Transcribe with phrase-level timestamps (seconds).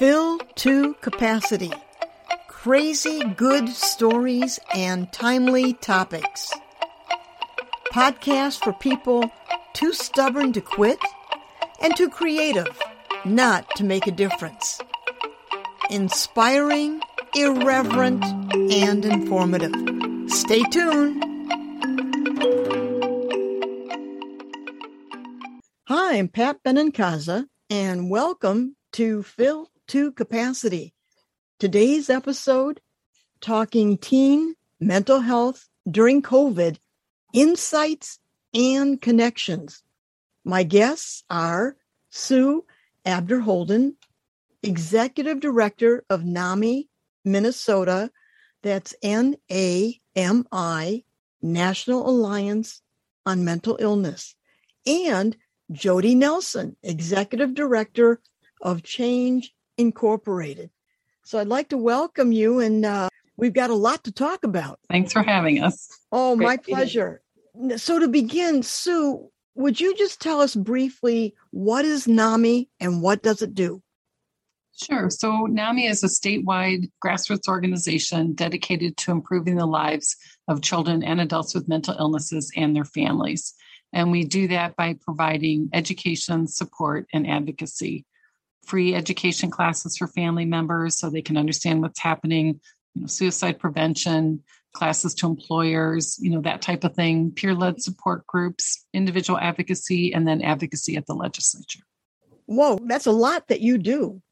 [0.00, 1.70] Fill to capacity.
[2.48, 6.50] Crazy good stories and timely topics.
[7.92, 9.30] Podcast for people
[9.74, 10.98] too stubborn to quit
[11.82, 12.80] and too creative
[13.26, 14.80] not to make a difference.
[15.90, 17.02] Inspiring,
[17.36, 18.24] irreverent,
[18.72, 19.74] and informative.
[20.30, 21.22] Stay tuned.
[25.88, 30.94] Hi, I'm Pat Benincasa, and welcome to Fill to Capacity.
[31.58, 32.80] Today's episode
[33.40, 36.78] talking teen mental health during COVID,
[37.34, 38.20] insights
[38.54, 39.82] and connections.
[40.44, 41.74] My guests are
[42.08, 42.64] Sue
[43.04, 43.94] Abderholden,
[44.62, 46.88] Executive Director of NAMI
[47.24, 48.12] Minnesota.
[48.62, 51.02] That's N A M I,
[51.42, 52.80] National Alliance
[53.26, 54.36] on Mental Illness.
[54.86, 55.36] And
[55.72, 58.20] Jody Nelson, Executive Director
[58.62, 60.70] of Change Incorporated.
[61.24, 64.78] So I'd like to welcome you, and uh, we've got a lot to talk about.
[64.90, 65.88] Thanks for having us.
[66.12, 67.22] Oh, Great my pleasure.
[67.76, 73.22] So to begin, Sue, would you just tell us briefly what is NAMI and what
[73.22, 73.82] does it do?
[74.82, 75.10] Sure.
[75.10, 80.16] So, NAMI is a statewide grassroots organization dedicated to improving the lives
[80.48, 83.52] of children and adults with mental illnesses and their families.
[83.92, 88.06] And we do that by providing education, support, and advocacy.
[88.64, 92.60] Free education classes for family members so they can understand what's happening,
[92.94, 97.82] you know, suicide prevention, classes to employers, you know, that type of thing, peer led
[97.82, 101.80] support groups, individual advocacy, and then advocacy at the legislature.
[102.46, 104.22] Whoa, that's a lot that you do.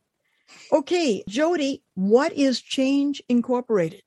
[0.72, 4.02] Okay, Jody, what is Change Incorporated?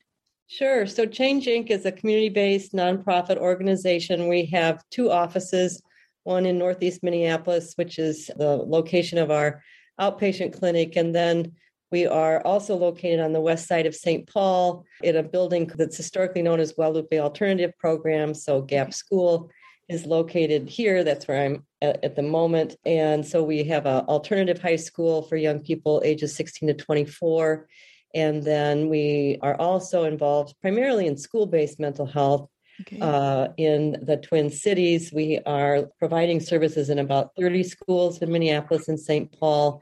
[0.48, 0.86] Sure.
[0.86, 1.70] So Change Inc.
[1.70, 4.28] is a community based nonprofit organization.
[4.28, 5.82] We have two offices
[6.24, 9.64] one in Northeast Minneapolis, which is the location of our
[10.00, 11.54] outpatient clinic, and then
[11.92, 14.28] we are also located on the west side of St.
[14.28, 18.34] Paul in a building that's historically known as Guadalupe Alternative Program.
[18.34, 19.52] So Gap School
[19.90, 21.04] is located here.
[21.04, 22.78] That's where I'm at, at the moment.
[22.86, 27.68] And so we have an alternative high school for young people ages 16 to 24.
[28.16, 32.50] And then we are also involved primarily in school based mental health.
[32.82, 33.00] Okay.
[33.00, 38.88] Uh, in the Twin Cities, we are providing services in about 30 schools in Minneapolis
[38.88, 39.32] and St.
[39.40, 39.82] Paul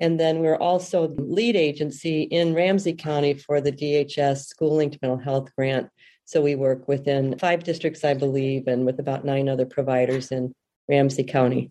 [0.00, 5.00] and then we're also the lead agency in Ramsey County for the DHS School Linked
[5.00, 5.88] Mental Health Grant.
[6.24, 10.52] So we work within five districts, I believe, and with about nine other providers in
[10.88, 11.70] Ramsey County.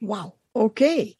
[0.00, 0.34] Wow.
[0.54, 1.16] Okay.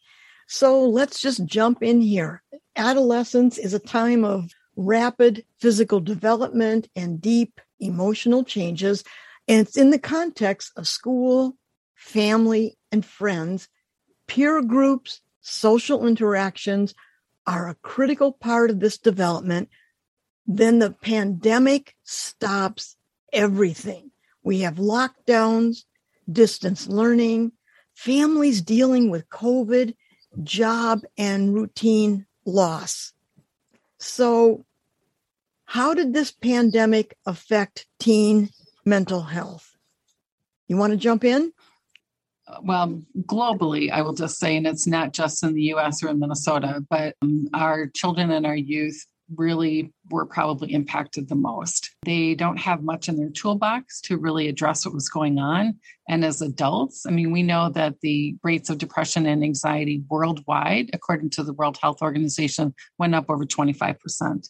[0.47, 2.41] So let's just jump in here.
[2.75, 9.03] Adolescence is a time of rapid physical development and deep emotional changes.
[9.47, 11.57] And it's in the context of school,
[11.95, 13.69] family, and friends,
[14.27, 16.93] peer groups, social interactions
[17.45, 19.69] are a critical part of this development,
[20.45, 22.97] then the pandemic stops
[23.31, 24.11] everything.
[24.43, 25.83] We have lockdowns,
[26.29, 27.53] distance learning,
[27.95, 29.95] families dealing with COVID,
[30.43, 33.13] job and routine loss.
[33.97, 34.65] So,
[35.67, 38.49] how did this pandemic affect teen
[38.85, 39.69] mental health?
[40.67, 41.51] You want to jump in?
[42.63, 46.19] well, globally, I will just say, and it's not just in the US or in
[46.19, 49.05] Minnesota, but um, our children and our youth
[49.35, 51.91] really were probably impacted the most.
[52.05, 55.77] They don't have much in their toolbox to really address what was going on.
[56.07, 60.91] And as adults, I mean, we know that the rates of depression and anxiety worldwide,
[60.93, 64.47] according to the World Health Organization, went up over 25%.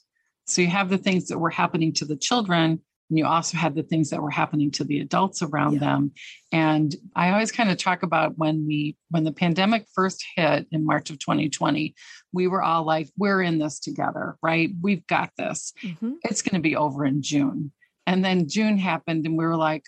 [0.48, 3.76] So you have the things that were happening to the children and you also had
[3.76, 5.80] the things that were happening to the adults around yeah.
[5.80, 6.12] them.
[6.52, 10.86] And i always kind of talk about when we when the pandemic first hit in
[10.86, 11.96] march of 2020
[12.34, 14.70] we were all like we're in this together right?
[14.82, 15.74] We've got this.
[15.84, 16.14] Mm-hmm.
[16.24, 17.72] it's going to be over in june.
[18.06, 19.84] And then june happened and we were like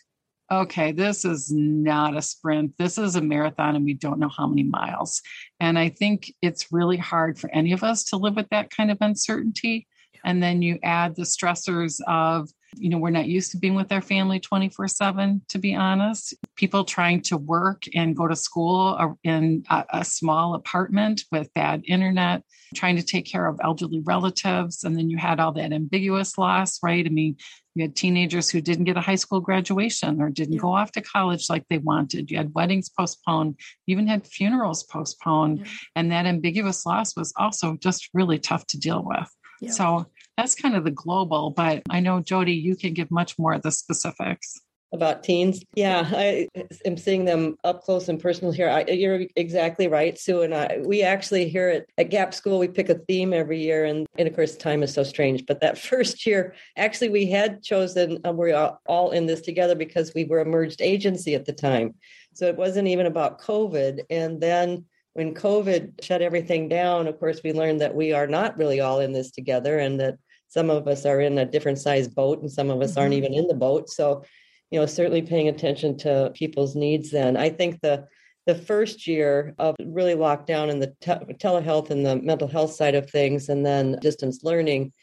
[0.52, 2.74] okay this is not a sprint.
[2.78, 5.22] This is a marathon and we don't know how many miles.
[5.60, 8.92] And i think it's really hard for any of us to live with that kind
[8.92, 9.88] of uncertainty
[10.26, 13.92] and then you add the stressors of you know, we're not used to being with
[13.92, 16.34] our family 24 7, to be honest.
[16.56, 21.54] People trying to work and go to school uh, in a, a, small apartment with
[21.54, 22.44] bad internet,
[22.76, 24.84] trying to take care of elderly relatives.
[24.84, 27.06] And then you had all that ambiguous loss, right?
[27.06, 27.38] I mean,
[27.76, 30.60] you had teenagers who didn't get a high school graduation or didn't yeah.
[30.60, 32.30] go off to college like they wanted.
[32.30, 35.60] You had weddings postponed, you even had funerals postponed.
[35.60, 35.66] Yeah.
[35.96, 39.30] And that ambiguous loss was also just really tough to deal with.
[39.62, 39.72] Yeah.
[39.72, 40.06] So
[40.38, 43.62] that's kind of the global, but I know Jody, you can give much more of
[43.62, 44.60] the specifics.
[44.92, 45.62] about teens.
[45.76, 46.48] Yeah, I
[46.86, 48.70] am seeing them up close and personal here.
[48.70, 50.42] I, you're exactly right, Sue.
[50.42, 53.86] And I, we actually here at, at Gap School, we pick a theme every year.
[53.86, 55.46] And, and of course, time is so strange.
[55.46, 58.56] But that first year, actually, we had chosen, uh, we're
[58.88, 61.94] all in this together because we were a merged agency at the time.
[62.34, 64.02] So it wasn't even about COVID.
[64.10, 64.86] And then
[65.20, 69.02] when COVID shut everything down, of course, we learned that we are not really all
[69.02, 70.16] in this together and that
[70.48, 73.02] some of us are in a different size boat and some of us mm-hmm.
[73.02, 73.90] aren't even in the boat.
[73.90, 74.24] So,
[74.72, 77.36] you know, certainly paying attention to people's needs then.
[77.36, 78.08] I think the
[78.46, 82.96] the first year of really lockdown and the te- telehealth and the mental health side
[82.96, 84.94] of things, and then distance learning,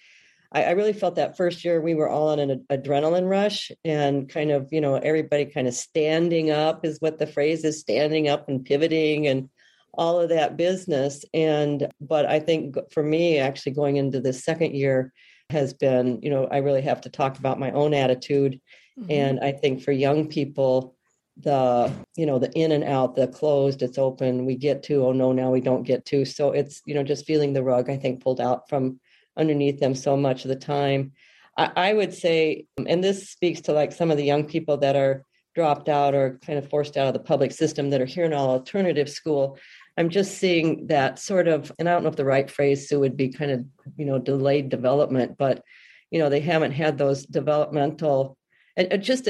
[0.51, 4.29] I, I, really felt that first year we were all on an adrenaline rush and
[4.29, 8.29] kind of, you know, everybody kind of standing up is what the phrase is standing
[8.29, 9.51] up and pivoting and
[9.95, 11.25] all of that business.
[11.33, 15.13] And, but I think for me, actually going into the second year
[15.51, 18.61] has been, you know, I really have to talk about my own attitude.
[18.99, 19.11] Mm-hmm.
[19.11, 20.97] And I think for young people,
[21.39, 25.13] the you know the in and out the closed it's open we get to oh
[25.13, 27.97] no now we don't get to so it's you know just feeling the rug i
[27.97, 28.99] think pulled out from
[29.37, 31.13] underneath them so much of the time
[31.59, 34.97] I, I, would say and this speaks to like some of the young people that
[34.97, 35.25] are
[35.57, 38.33] dropped out or kind of forced out of the public system that are here in
[38.33, 39.59] all alternative school
[39.97, 43.01] I'm just seeing that sort of, and I don't know if the right phrase Sue
[43.01, 43.65] would be kind of,
[43.97, 45.63] you know, delayed development, but
[46.11, 48.37] you know, they haven't had those developmental.
[48.77, 49.27] And just,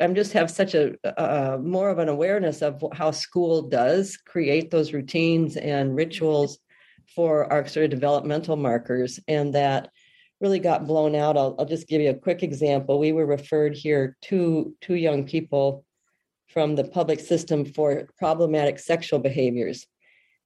[0.00, 4.70] I'm just have such a uh, more of an awareness of how school does create
[4.70, 6.58] those routines and rituals
[7.16, 9.88] for our sort of developmental markers, and that
[10.40, 11.36] really got blown out.
[11.36, 12.98] I'll, I'll just give you a quick example.
[12.98, 15.84] We were referred here to two young people
[16.48, 19.86] from the public system for problematic sexual behaviors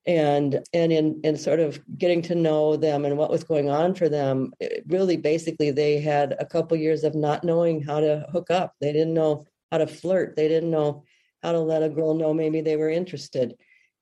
[0.07, 3.95] and and in in sort of getting to know them and what was going on
[3.95, 4.53] for them
[4.87, 8.93] really basically they had a couple years of not knowing how to hook up they
[8.93, 11.05] didn't know how to flirt they didn't know
[11.43, 13.55] how to let a girl know maybe they were interested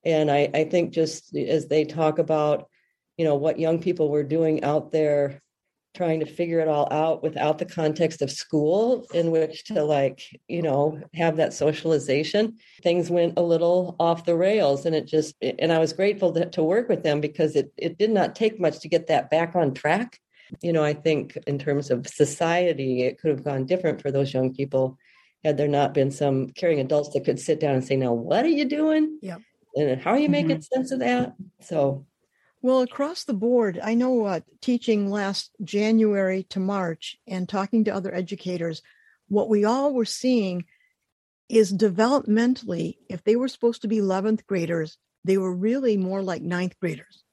[0.05, 2.69] and i i think just as they talk about
[3.19, 5.43] you know what young people were doing out there
[5.95, 10.23] trying to figure it all out without the context of school in which to like
[10.49, 14.87] you know have that socialization things went a little off the rails.
[14.87, 17.99] And it just and i was grateful to, to work with them because it it
[17.99, 20.19] did not take much to get that back on track.
[20.63, 24.35] You know i think in terms of society it could have gone different for those
[24.35, 24.99] young people
[25.45, 28.45] had there not been some caring adults that could sit down and say now what
[28.45, 29.19] are you doing?
[29.23, 29.39] Yeah
[29.77, 30.75] and how are you making mm-hmm.
[30.75, 31.35] sense of that?
[31.61, 32.07] So
[32.63, 37.95] well, across the board, I know uh, teaching last January to March and talking to
[37.95, 38.83] other educators,
[39.29, 40.65] what we all were seeing
[41.49, 46.43] is developmentally, if they were supposed to be 11th graders, they were really more like
[46.43, 47.25] ninth graders.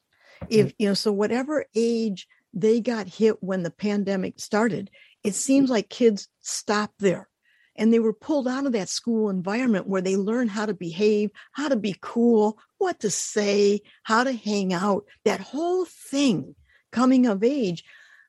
[0.50, 4.90] If, you know, so whatever age they got hit when the pandemic started,
[5.24, 7.28] it seems like kids stopped there
[7.76, 11.32] and they were pulled out of that school environment where they learn how to behave,
[11.52, 16.56] how to be cool, what to say, how to hang out, that whole thing
[16.92, 17.84] coming of age.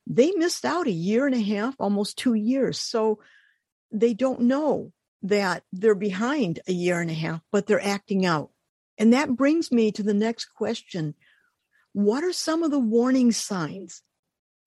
[0.07, 2.79] They missed out a year and a half, almost two years.
[2.79, 3.21] So
[3.93, 4.93] they don't know
[5.23, 8.51] that they're behind a year and a half, but they're acting out.
[8.97, 11.15] And that brings me to the next question.
[11.93, 14.03] What are some of the warning signs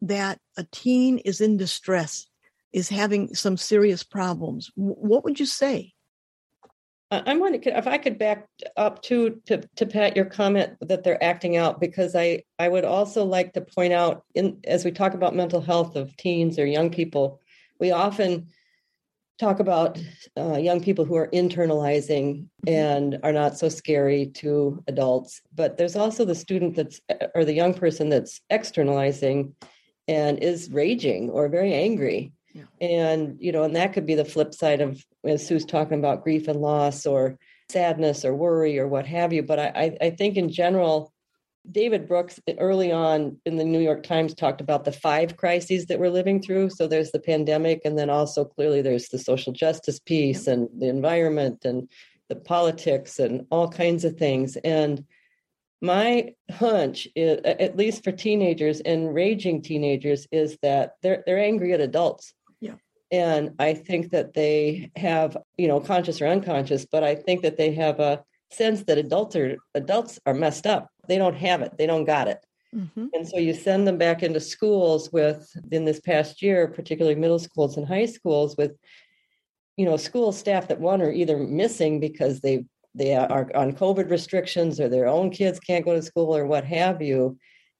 [0.01, 2.27] that a teen is in distress
[2.73, 4.71] is having some serious problems.
[4.75, 5.93] What would you say?
[7.11, 8.47] I'm wondering if I could back
[8.77, 12.85] up to, to to Pat your comment that they're acting out because I I would
[12.85, 16.65] also like to point out in as we talk about mental health of teens or
[16.65, 17.41] young people,
[17.79, 18.47] we often
[19.39, 19.99] talk about
[20.37, 25.95] uh, young people who are internalizing and are not so scary to adults, but there's
[25.95, 27.01] also the student that's
[27.35, 29.53] or the young person that's externalizing
[30.07, 32.63] and is raging or very angry yeah.
[32.79, 36.23] And, you know, and that could be the flip side of, as Sue's talking about
[36.23, 37.37] grief and loss or
[37.69, 39.43] sadness or worry or what have you.
[39.43, 41.13] But I, I think in general,
[41.69, 45.99] David Brooks early on in the New York Times talked about the five crises that
[45.99, 46.71] we're living through.
[46.71, 50.89] So there's the pandemic, and then also clearly there's the social justice piece and the
[50.89, 51.87] environment and
[52.29, 54.57] the politics and all kinds of things.
[54.63, 55.05] And
[55.81, 61.73] my hunch is, at least for teenagers and raging teenagers is that they're they're angry
[61.73, 62.33] at adults
[63.11, 67.57] and I think that they have, you know, conscious or unconscious, but I think that
[67.57, 70.89] they have a sense that adults are adults are messed up.
[71.07, 71.77] They don't have it.
[71.77, 72.45] They don't got it.
[72.73, 73.07] Mm-hmm.
[73.13, 77.39] And so you send them back into schools with in this past year, particularly middle
[77.39, 78.71] schools and high schools with,
[79.75, 82.65] you know, school staff that one are either missing because they
[82.95, 86.65] they are on COVID restrictions or their own kids can't go to school or what
[86.65, 87.37] have you.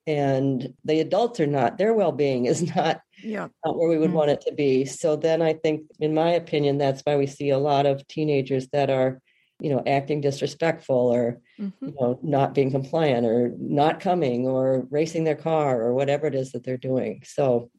[0.08, 3.48] And the adults are not their well-being is not, yeah.
[3.66, 4.14] not where we would Mm.
[4.16, 7.50] want it to be so then i think in my opinion that's why we see
[7.52, 9.22] a lot of teenagers that are
[9.60, 11.74] you know acting disrespectful or Mhm.
[11.82, 16.34] you know not being compliant or not coming or racing their car or whatever it
[16.36, 17.70] is that they're doing so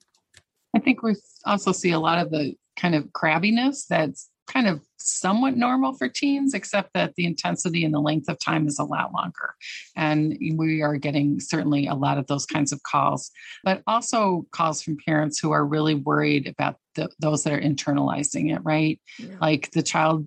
[0.74, 4.80] I think we also see a lot of the kind of crabbiness that's kind of
[4.98, 8.84] somewhat normal for teens, except that the intensity and the length of time is a
[8.84, 9.54] lot longer.
[9.96, 13.30] And we are getting certainly a lot of those kinds of calls,
[13.64, 18.54] but also calls from parents who are really worried about the, those that are internalizing
[18.54, 19.00] it, right?
[19.18, 19.36] Yeah.
[19.40, 20.26] Like the child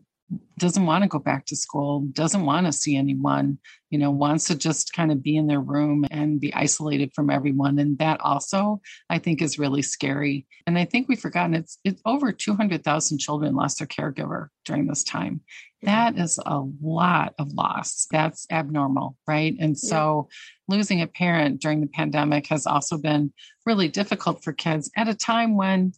[0.57, 4.45] doesn't want to go back to school, doesn't want to see anyone, you know, wants
[4.47, 7.77] to just kind of be in their room and be isolated from everyone.
[7.77, 10.47] And that also, I think, is really scary.
[10.65, 15.03] And I think we've forgotten it's it's over 200,000 children lost their caregiver during this
[15.03, 15.41] time.
[15.83, 18.07] That is a lot of loss.
[18.09, 19.55] That's abnormal, right?
[19.59, 20.29] And so
[20.67, 23.31] losing a parent during the pandemic has also been
[23.67, 25.93] really difficult for kids at a time when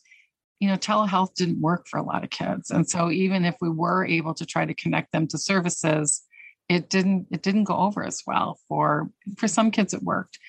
[0.59, 3.69] you know telehealth didn't work for a lot of kids and so even if we
[3.69, 6.23] were able to try to connect them to services
[6.69, 10.39] it didn't it didn't go over as well for for some kids it worked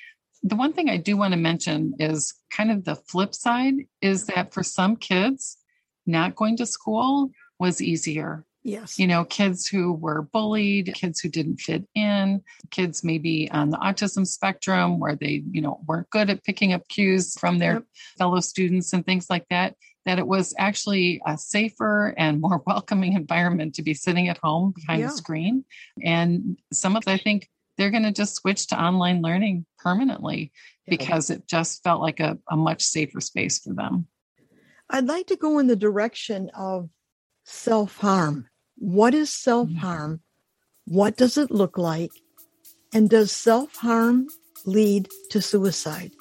[0.43, 4.27] the one thing i do want to mention is kind of the flip side is
[4.27, 5.59] that for some kids
[6.07, 8.99] not going to school was easier Yes.
[8.99, 13.79] you know kids who were bullied kids who didn't fit in kids maybe on the
[13.79, 17.85] autism spectrum where they you know weren't good at picking up cues from their Yep.
[18.19, 19.75] fellow students and things like that
[20.09, 24.73] that it was actually a safer and more welcoming environment to be sitting at home
[24.73, 25.09] behind Yeah.
[25.09, 25.65] the screen
[26.03, 30.51] and some of i think they're going to just switch to online learning permanently
[30.89, 34.09] because it just felt like a, a much safer space for them
[34.91, 36.89] I'd like to go in the direction of
[37.45, 38.49] self harm.
[38.77, 39.43] What is mm-hmm.
[39.43, 40.21] self harm?
[40.87, 42.11] What does it look like?
[42.95, 44.29] And does self harm
[44.65, 46.13] lead to suicide?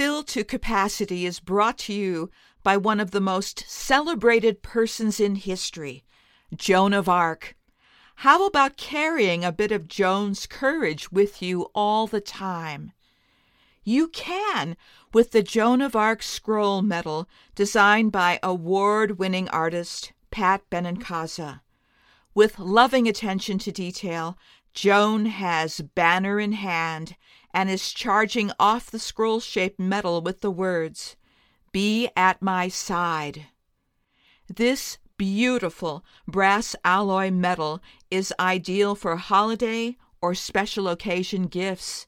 [0.00, 2.30] Fill to Capacity is brought to you
[2.62, 6.04] by one of the most celebrated persons in history,
[6.56, 7.54] Joan of Arc.
[8.14, 12.92] How about carrying a bit of Joan's courage with you all the time?
[13.84, 14.74] You can
[15.12, 21.60] with the Joan of Arc Scroll Medal designed by award winning artist Pat Benincasa.
[22.32, 24.38] With loving attention to detail,
[24.72, 27.16] Joan has banner in hand
[27.52, 31.16] and is charging off the scroll shaped metal with the words,
[31.72, 33.46] Be at my side.
[34.48, 42.06] This beautiful brass alloy metal is ideal for holiday or special occasion gifts.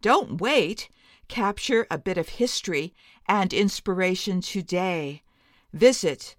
[0.00, 0.88] Don't wait.
[1.28, 2.94] Capture a bit of history
[3.26, 5.22] and inspiration today.
[5.72, 6.36] Visit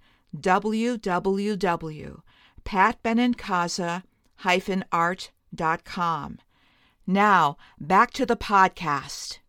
[5.55, 6.39] www.patbenincasa-art.com.
[7.07, 9.39] Now, back to the podcast.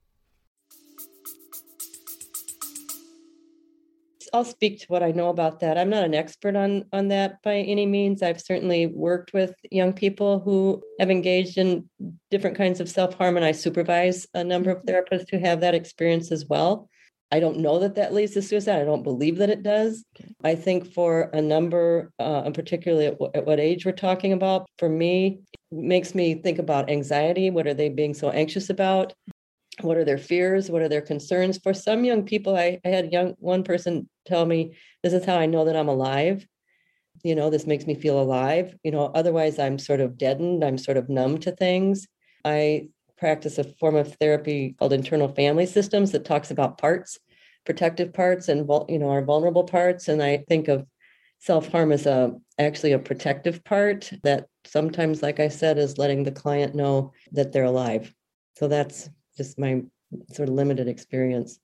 [4.32, 5.76] I'll speak to what I know about that.
[5.76, 8.22] I'm not an expert on on that by any means.
[8.22, 11.90] I've certainly worked with young people who have engaged in
[12.30, 16.30] different kinds of self-harm and I supervise a number of therapists who have that experience
[16.30, 16.88] as well.
[17.32, 18.80] I don't know that that leads to suicide.
[18.80, 20.04] I don't believe that it does.
[20.16, 20.32] Okay.
[20.42, 24.32] I think for a number, uh, and particularly at, w- at what age we're talking
[24.32, 27.50] about, for me, makes me think about anxiety.
[27.50, 29.12] What are they being so anxious about?
[29.82, 30.70] What are their fears?
[30.70, 31.58] What are their concerns?
[31.58, 35.36] For some young people, I, I had young one person tell me, "This is how
[35.36, 36.46] I know that I'm alive."
[37.22, 38.74] You know, this makes me feel alive.
[38.82, 40.64] You know, otherwise I'm sort of deadened.
[40.64, 42.06] I'm sort of numb to things.
[42.44, 47.18] I practice a form of therapy called internal family systems that talks about parts,
[47.64, 50.08] protective parts, and you know our vulnerable parts.
[50.08, 50.86] And I think of
[51.38, 56.22] self harm as a actually a protective part that sometimes, like I said, is letting
[56.22, 58.14] the client know that they're alive.
[58.56, 59.82] So that's just my
[60.32, 61.58] sort of limited experience.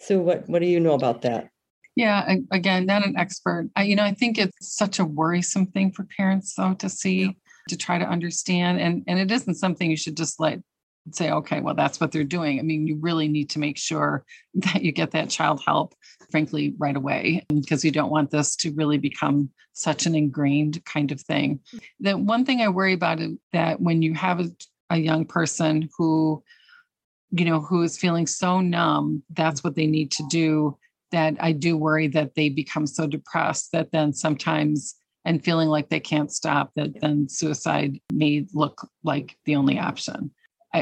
[0.00, 1.48] Sue, what what do you know about that?
[1.96, 3.70] Yeah, again, not an expert.
[3.74, 7.22] I, you know, I think it's such a worrisome thing for parents, though, to see,
[7.22, 7.30] Yeah.
[7.68, 10.60] to try to understand, and and it isn't something you should just let
[11.12, 12.58] say, okay, well, that's what they're doing.
[12.58, 15.94] I mean, you really need to make sure that you get that child help,
[16.30, 21.12] frankly, right away, because you don't want this to really become such an ingrained kind
[21.12, 21.60] of thing.
[22.00, 24.50] The one thing I worry about is that when you have a,
[24.90, 26.42] a young person who,
[27.30, 30.78] you know, who is feeling so numb, that's what they need to do
[31.12, 35.88] that I do worry that they become so depressed that then sometimes and feeling like
[35.88, 40.30] they can't stop that then suicide may look like the only option.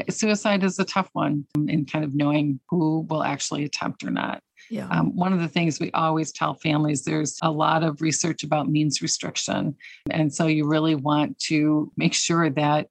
[0.09, 4.41] Suicide is a tough one in kind of knowing who will actually attempt or not.
[4.69, 4.87] Yeah.
[4.89, 8.69] Um, one of the things we always tell families there's a lot of research about
[8.69, 9.75] means restriction.
[10.09, 12.87] And so you really want to make sure that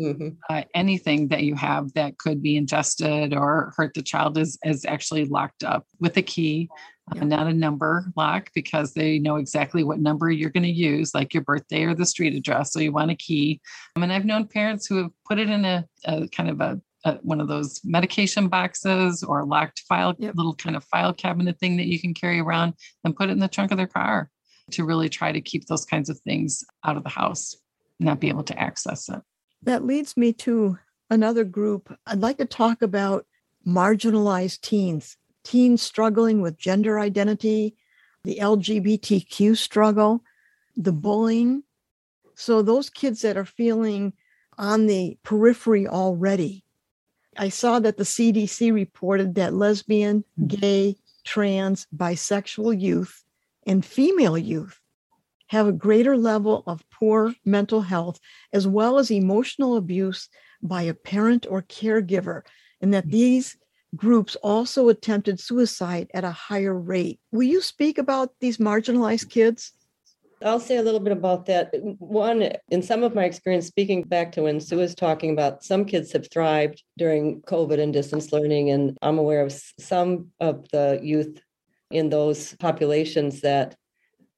[0.00, 0.28] Mm-hmm.
[0.48, 4.84] Uh, anything that you have that could be ingested or hurt the child is, is
[4.86, 6.70] actually locked up with a key,
[7.14, 7.24] yeah.
[7.24, 11.34] not a number lock, because they know exactly what number you're going to use, like
[11.34, 12.72] your birthday or the street address.
[12.72, 13.60] So you want a key.
[13.96, 16.80] Um, and I've known parents who have put it in a, a kind of a
[17.04, 20.34] uh, one of those medication boxes or locked file, yep.
[20.36, 23.40] little kind of file cabinet thing that you can carry around and put it in
[23.40, 24.30] the trunk of their car
[24.70, 27.56] to really try to keep those kinds of things out of the house,
[27.98, 29.20] not be able to access it.
[29.62, 30.78] That leads me to
[31.10, 31.92] another group.
[32.06, 33.26] I'd like to talk about
[33.66, 37.76] marginalized teens, teens struggling with gender identity,
[38.24, 40.22] the LGBTQ struggle,
[40.76, 41.62] the bullying.
[42.34, 44.12] So, those kids that are feeling
[44.58, 46.64] on the periphery already
[47.36, 50.46] I saw that the CDC reported that lesbian, hmm.
[50.46, 53.24] gay, trans, bisexual youth
[53.66, 54.80] and female youth
[55.46, 58.18] have a greater level of poor mental health
[58.52, 60.28] as well as emotional abuse
[60.62, 62.42] by a parent or caregiver,
[62.80, 63.10] and that hmm.
[63.10, 63.56] these
[63.94, 67.20] groups also attempted suicide at a higher rate.
[67.30, 69.72] Will you speak about these marginalized kids?
[70.44, 71.70] I'll say a little bit about that.
[71.98, 75.84] One, in some of my experience, speaking back to when Sue was talking about some
[75.84, 80.98] kids have thrived during COVID and distance learning, and I'm aware of some of the
[81.02, 81.40] youth
[81.90, 83.76] in those populations that,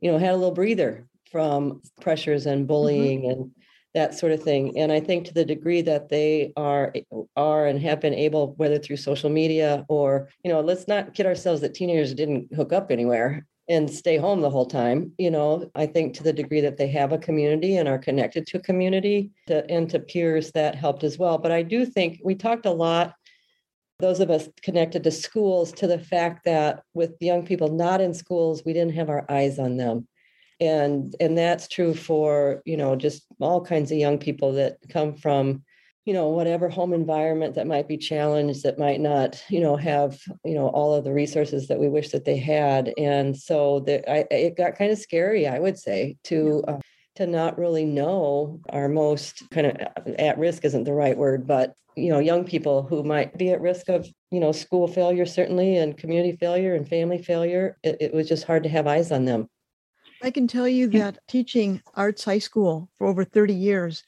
[0.00, 3.30] you know, had a little breather from pressures and bullying mm-hmm.
[3.30, 3.50] and
[3.94, 4.76] that sort of thing.
[4.78, 6.92] And I think to the degree that they are
[7.36, 11.26] are and have been able, whether through social media or, you know, let's not kid
[11.26, 15.12] ourselves that teenagers didn't hook up anywhere and stay home the whole time.
[15.16, 18.46] You know, I think to the degree that they have a community and are connected
[18.48, 21.38] to a community to, and to peers, that helped as well.
[21.38, 23.14] But I do think we talked a lot,
[24.00, 28.12] those of us connected to schools, to the fact that with young people not in
[28.12, 30.08] schools, we didn't have our eyes on them.
[30.60, 35.14] And and that's true for, you know, just all kinds of young people that come
[35.14, 35.62] from
[36.04, 40.20] you know whatever home environment that might be challenged that might not you know have
[40.44, 42.92] you know all of the resources that we wish that they had.
[42.98, 46.78] And so the, I, it got kind of scary i would say to uh,
[47.16, 51.46] to not really know our most kind of uh, at risk isn't the right word
[51.46, 55.26] but you know young people who might be at risk of you know school failure
[55.26, 59.12] certainly and community failure and family failure it, it was just hard to have eyes
[59.12, 59.48] on them
[60.24, 64.02] i can tell you that teaching arts high school for over 30 years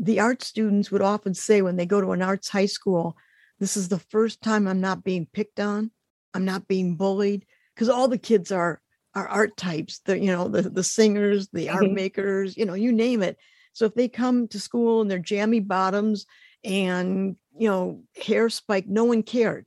[0.00, 3.16] the art students would often say when they go to an arts high school,
[3.58, 5.90] this is the first time I'm not being picked on,
[6.32, 8.80] I'm not being bullied, because all the kids are
[9.14, 11.76] are art types, the you know, the the singers, the mm-hmm.
[11.76, 13.36] art makers, you know, you name it.
[13.74, 16.24] So if they come to school in their jammy bottoms
[16.64, 19.66] and you know, hair spike, no one cared.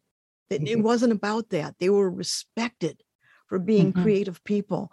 [0.50, 0.68] It, mm-hmm.
[0.68, 1.76] it wasn't about that.
[1.80, 3.04] They were respected
[3.48, 4.02] for being mm-hmm.
[4.02, 4.92] creative people.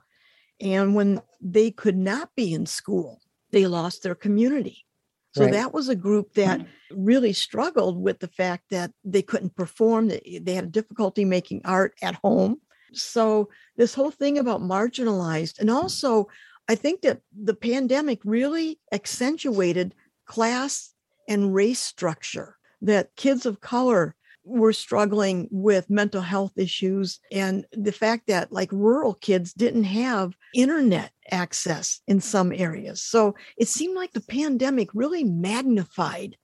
[0.61, 3.21] And when they could not be in school,
[3.51, 4.85] they lost their community.
[5.33, 5.53] So right.
[5.53, 10.55] that was a group that really struggled with the fact that they couldn't perform, they
[10.55, 12.61] had difficulty making art at home.
[12.93, 16.29] So this whole thing about marginalized, and also
[16.69, 19.95] I think that the pandemic really accentuated
[20.27, 20.93] class
[21.29, 27.93] and race structure, that kids of color were struggling with mental health issues and the
[27.93, 33.03] fact that like rural kids didn't have internet access in some areas.
[33.03, 36.37] So it seemed like the pandemic really magnified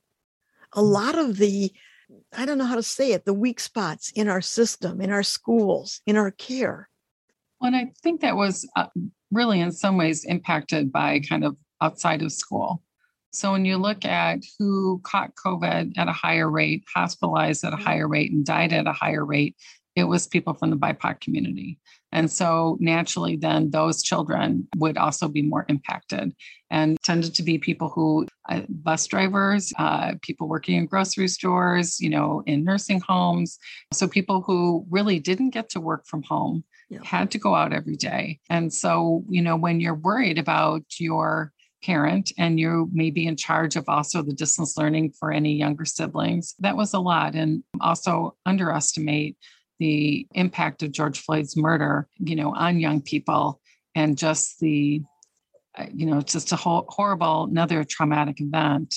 [0.73, 0.93] a mm.
[0.93, 1.73] lot of the
[2.37, 5.25] I don't know how to say it, the weak spots in our system, in our
[5.25, 6.89] schools, in our care.
[7.61, 8.87] Well, and I think that was uh,
[9.33, 12.83] really in some ways impacted by kind of outside of school.
[13.37, 17.77] So when you look at who caught COVID at a higher rate, hospitalized at a
[17.77, 17.85] mm-hmm.
[17.85, 19.57] higher rate, and died at a higher rate,
[19.95, 21.79] it was people from the BIPOC community.
[22.13, 26.35] And so naturally, then those children would also be more impacted
[26.71, 32.01] and tended to be people who, uh, bus drivers, uh, people working in grocery stores,
[32.01, 33.59] you know, in nursing homes.
[33.93, 36.65] So people who really didn't get to work from home.
[36.89, 37.01] Yeah.
[37.03, 38.39] Had to go out every day.
[38.49, 43.37] And so, you know, when you're worried about your parent and you may be in
[43.37, 46.55] charge of also the distance learning for any younger siblings.
[46.59, 47.35] That was a lot.
[47.35, 49.37] And also underestimate
[49.79, 53.61] the impact of George Floyd's murder, you know, on young people
[53.95, 55.03] and just the,
[55.77, 58.95] uh, you know, just a whole, horrible, another traumatic event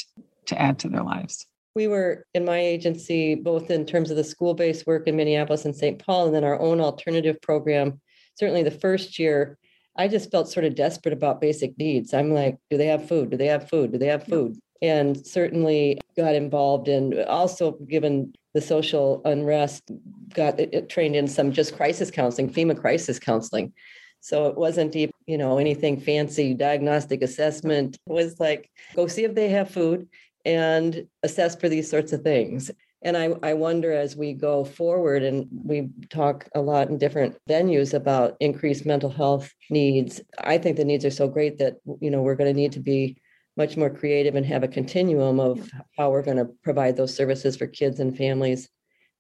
[0.48, 1.46] to add to their lives.
[1.76, 5.66] We were in my agency, both in terms of the school based work in Minneapolis
[5.66, 6.00] and St.
[6.00, 8.02] Paul, and then our own alternative program.
[8.36, 9.58] Certainly the first year,
[9.98, 12.14] I just felt sort of desperate about basic needs.
[12.14, 13.32] I'm like, do they have food?
[13.32, 13.92] Do they have food?
[13.92, 14.58] Do they have food?
[14.82, 19.92] And certainly got involved in also given the social unrest
[20.34, 23.74] got it, it trained in some just crisis counseling, FEMA crisis counseling.
[24.22, 27.98] So it wasn't deep, you know, anything fancy diagnostic assessment.
[28.08, 30.08] It was like go see if they have food
[30.46, 32.72] and assess for these sorts of things.
[33.02, 37.38] And I, I wonder as we go forward, and we talk a lot in different
[37.50, 40.20] venues about increased mental health needs.
[40.40, 42.82] I think the needs are so great that, you know, we're going to need to
[42.82, 43.22] be
[43.56, 47.56] much more creative and have a continuum of how we're going to provide those services
[47.56, 48.70] for kids and families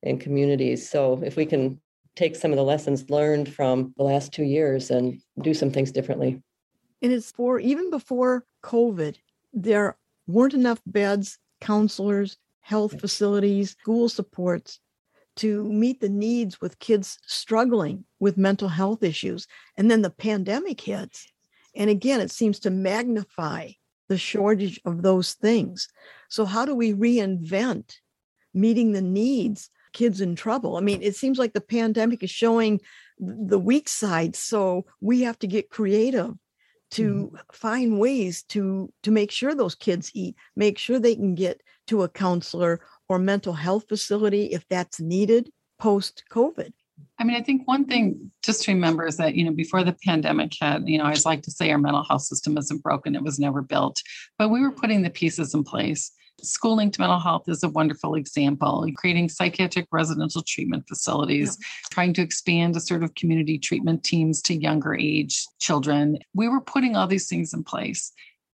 [0.04, 0.90] and communities.
[0.90, 1.80] So if we can
[2.16, 5.92] take some of the lessons learned from the last two years and do some things
[5.92, 6.42] differently.
[7.02, 9.16] And it's for even before COVID,
[9.54, 14.80] there weren't enough beds, counselors, health facilities, school supports
[15.38, 19.48] to meet the needs with kids struggling with mental health issues.
[19.78, 21.28] And then the pandemic hits.
[21.76, 23.72] And again, it seems to magnify
[24.10, 25.88] the shortage of those things.
[26.30, 27.96] So, how do we reinvent
[28.54, 30.78] meeting the needs kids in trouble.
[30.78, 32.82] I mean, it seems like the pandemic is showing
[33.18, 34.36] the weak side.
[34.36, 36.34] So we have to get creative
[36.92, 37.36] to mm-hmm.
[37.52, 42.04] find ways to to make sure those kids eat, make sure they can get to
[42.04, 46.72] a counselor or mental health facility if that's needed post COVID.
[47.18, 49.96] I mean, I think one thing just to remember is that, you know, before the
[50.06, 53.16] pandemic had, you know, I always like to say our mental health system isn't broken,
[53.16, 54.02] it was never built,
[54.38, 56.12] but we were putting the pieces in place.
[56.44, 58.88] School linked mental health is a wonderful example.
[58.96, 61.66] Creating psychiatric residential treatment facilities, yeah.
[61.92, 66.20] trying to expand assertive community treatment teams to younger age children.
[66.34, 68.12] We were putting all these things in place.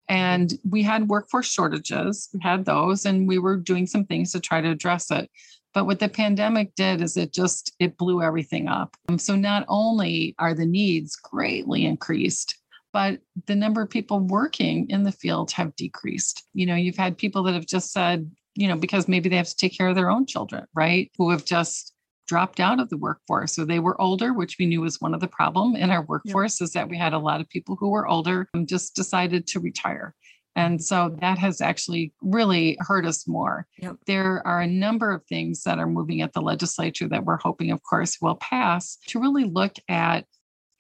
[0.10, 4.40] And we had workforce shortages, we had those, and we were doing some things to
[4.40, 5.30] try to address it.
[5.74, 8.96] But what the pandemic did is it just it blew everything up.
[9.10, 12.56] Um, so not only are the needs greatly increased,
[12.94, 16.48] but the number of people working in the field have decreased.
[16.54, 19.50] You know, you've had people that have just said, you know, because maybe they have
[19.50, 21.12] to take care of their own children, right?
[21.18, 21.94] Who have just
[22.28, 23.54] dropped out of the workforce.
[23.54, 26.62] So they were older, which we knew was one of the problem in our workforce
[26.62, 26.66] yep.
[26.66, 29.60] is that we had a lot of people who were older and just decided to
[29.60, 30.16] retire.
[30.56, 33.68] And so that has actually really hurt us more.
[33.80, 33.98] Yep.
[34.06, 37.72] There are a number of things that are moving at the legislature that we're hoping,
[37.72, 40.26] of course, will pass to really look at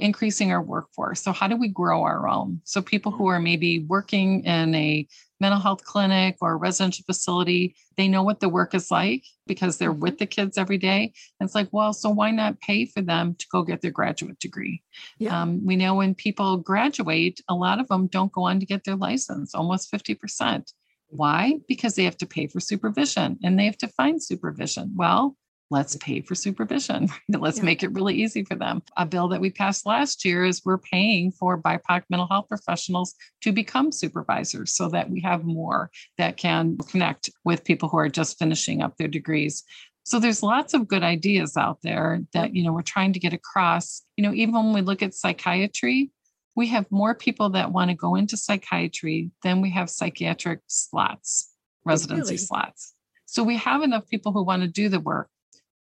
[0.03, 1.23] increasing our workforce.
[1.23, 2.61] So, how do we grow our own?
[2.65, 5.07] So, people who are maybe working in a
[5.39, 9.77] mental health clinic or a residential facility, they know what the work is like because
[9.77, 10.19] they're with mm-hmm.
[10.19, 11.13] the kids every day.
[11.39, 14.39] And it's like, well, so why not pay for them to go get their graduate
[14.39, 14.83] degree?
[15.17, 15.41] Yeah.
[15.41, 18.83] Um, we know when people graduate, a lot of them don't go on to get
[18.83, 20.71] their license, almost 50%.
[21.07, 21.59] Why?
[21.67, 24.93] Because they have to pay for supervision and they have to find supervision.
[24.95, 25.35] Well,
[25.69, 27.09] let's pay for supervision.
[27.29, 27.63] let's yeah.
[27.63, 28.81] make it really easy for them.
[28.97, 33.15] A bill that we passed last year is we're paying for BIPOC mental health professionals
[33.41, 38.09] to become supervisors so that we have more that can connect with people who are
[38.09, 39.63] just finishing up their degrees.
[40.05, 43.33] So there's lots of good ideas out there that you know we're trying to get
[43.33, 44.03] across.
[44.17, 46.11] You know, even when we look at psychiatry,
[46.55, 51.51] we have more people that want to go into psychiatry than we have psychiatric slots,
[51.85, 52.37] residency really?
[52.37, 52.93] slots.
[53.25, 55.29] So we have enough people who want to do the work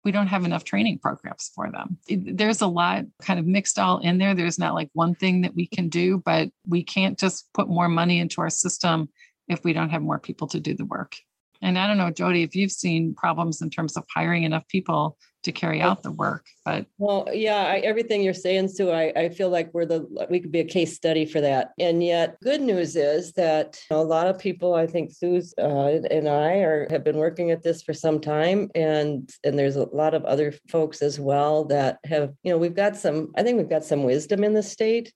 [0.04, 1.98] we don't have enough training programs for them.
[2.08, 4.34] There's a lot kind of mixed all in there.
[4.34, 7.88] There's not like one thing that we can do, but we can't just put more
[7.88, 9.10] money into our system
[9.48, 11.16] if we don't have more people to do the work.
[11.62, 15.16] And I don't know, Jody, if you've seen problems in terms of hiring enough people
[15.42, 16.44] to carry out the work.
[16.64, 20.40] But well, yeah, I, everything you're saying, Sue, I, I feel like we're the we
[20.40, 21.72] could be a case study for that.
[21.78, 26.28] And yet, good news is that a lot of people, I think Sue's uh, and
[26.28, 30.14] I are have been working at this for some time, and and there's a lot
[30.14, 33.32] of other folks as well that have, you know, we've got some.
[33.36, 35.12] I think we've got some wisdom in the state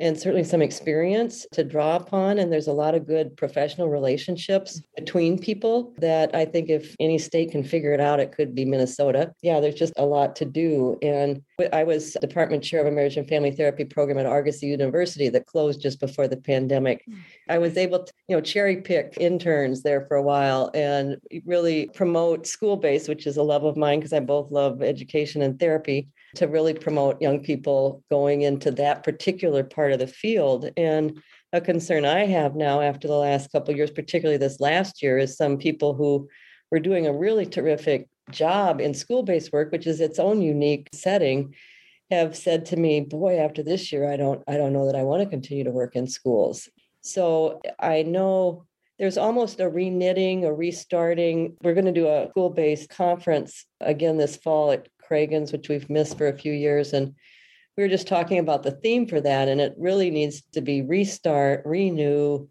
[0.00, 2.38] and certainly some experience to draw upon.
[2.38, 7.18] And there's a lot of good professional relationships between people that I think if any
[7.18, 9.32] state can figure it out, it could be Minnesota.
[9.42, 10.98] Yeah, there's just a lot to do.
[11.02, 15.28] And I was department chair of a marriage and family therapy program at Argosy University
[15.28, 17.04] that closed just before the pandemic.
[17.06, 17.14] Hmm.
[17.50, 21.90] I was able to, you know, cherry pick interns there for a while and really
[21.94, 25.58] promote school based, which is a love of mine because I both love education and
[25.58, 30.70] therapy to really promote young people going into that particular part of the field.
[30.76, 31.20] And
[31.52, 35.36] a concern I have now after the last couple years, particularly this last year, is
[35.36, 36.28] some people who
[36.70, 41.54] were doing a really terrific job in school-based work, which is its own unique setting,
[42.12, 45.02] have said to me, "Boy, after this year, I don't, I don't know that I
[45.02, 46.68] want to continue to work in schools."
[47.00, 48.66] So I know
[48.98, 51.56] there's almost a reknitting, a restarting.
[51.62, 56.16] We're going to do a school-based conference again this fall at Cragun's, which we've missed
[56.16, 56.92] for a few years.
[56.92, 57.14] And
[57.76, 59.48] we were just talking about the theme for that.
[59.48, 62.46] And it really needs to be restart, renew,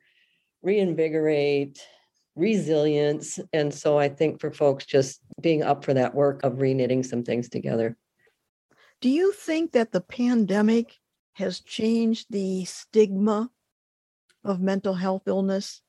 [0.61, 1.79] reinvigorate,
[2.35, 3.39] resilience.
[3.53, 7.23] And so I think for folks just being up for that work of reknitting some
[7.23, 7.95] things together.
[9.01, 10.97] Do you think that the pandemic
[11.33, 13.49] has changed the stigma
[14.43, 15.81] of mental health illness?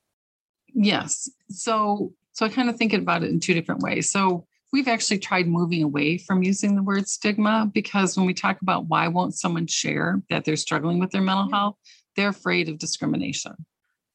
[0.73, 1.29] Yes.
[1.49, 4.09] So so I kind of think about it in two different ways.
[4.09, 8.61] So we've actually tried moving away from using the word stigma because when we talk
[8.61, 11.75] about why won't someone share that they're struggling with their mental health,
[12.15, 13.53] they're afraid of discrimination.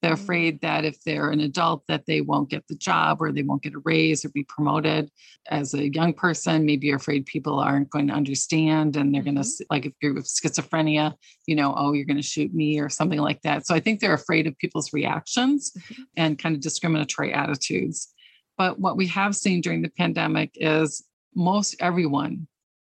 [0.03, 0.23] They're mm-hmm.
[0.23, 3.63] afraid that if they're an adult that they won't get the job or they won't
[3.63, 5.11] get a raise or be promoted.
[5.51, 9.37] As a young person, maybe you're afraid people aren't going to understand and they're mm-hmm.
[9.37, 11.15] going to like if you're with schizophrenia,
[11.47, 13.67] you know, oh, you're going to shoot me or something like that.
[13.67, 16.03] So I think they're afraid of people's reactions mm-hmm.
[16.17, 18.13] and kind of discriminatory attitudes.
[18.57, 22.47] But what we have seen during the pandemic is most everyone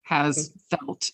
[0.03, 0.79] has mm.
[0.79, 1.11] felt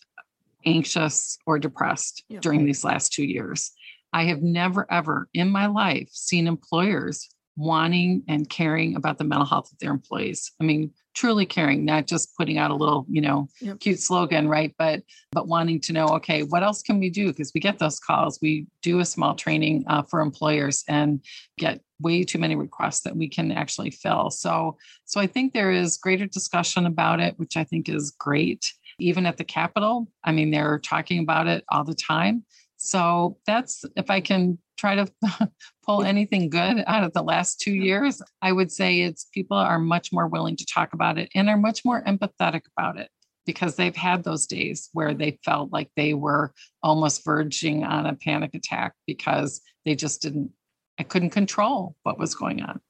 [0.64, 2.40] anxious or depressed yeah.
[2.40, 3.72] during these last two years.
[4.12, 7.28] I have never, ever in my life seen employers
[7.58, 10.52] wanting and caring about the mental health of their employees.
[10.60, 13.80] I mean, truly caring, not just putting out a little, you know, yep.
[13.80, 14.72] cute slogan, right?
[14.78, 17.26] But but wanting to know, okay, what else can we do?
[17.28, 18.38] Because we get those calls.
[18.40, 21.20] We do a small training uh, for employers and
[21.58, 24.30] get way too many requests that we can actually fill.
[24.30, 28.72] So so I think there is greater discussion about it, which I think is great.
[29.00, 32.44] Even at the Capitol, I mean, they're talking about it all the time.
[32.76, 35.10] So that's if I can try to
[35.86, 39.78] pull anything good out of the last two years, I would say it's people are
[39.78, 43.10] much more willing to talk about it and are much more empathetic about it
[43.44, 48.14] because they've had those days where they felt like they were almost verging on a
[48.14, 50.50] panic attack because they just didn't,
[50.98, 52.80] I couldn't control what was going on.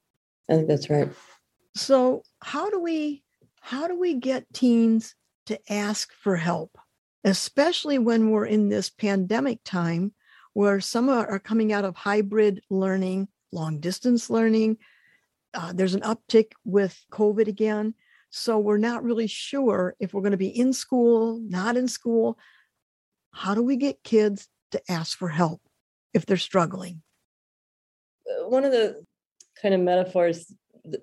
[0.49, 1.09] I think that's right.
[1.75, 3.23] So how do we
[3.61, 6.77] how do we get teens to ask for help?
[7.23, 10.13] especially when we're in this pandemic time
[10.53, 14.77] where some are coming out of hybrid learning, long distance learning.
[15.53, 17.93] Uh, there's an uptick with COVID again.
[18.31, 22.37] So we're not really sure if we're going to be in school, not in school.
[23.31, 25.61] How do we get kids to ask for help
[26.13, 27.01] if they're struggling?
[28.29, 29.03] Uh, one of the
[29.61, 30.53] kind of metaphors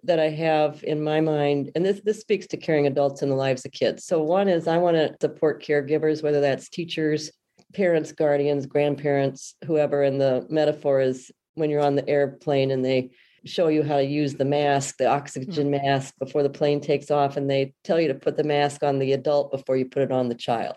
[0.05, 3.37] that I have in my mind, and this this speaks to caring adults in the
[3.37, 4.05] lives of kids.
[4.05, 7.31] So one is I want to support caregivers, whether that's teachers,
[7.75, 10.03] parents, guardians, grandparents, whoever.
[10.03, 13.11] And the metaphor is when you're on the airplane and they
[13.45, 15.87] show you how to use the mask, the oxygen mm-hmm.
[15.87, 18.99] mask before the plane takes off, and they tell you to put the mask on
[18.99, 20.77] the adult before you put it on the child.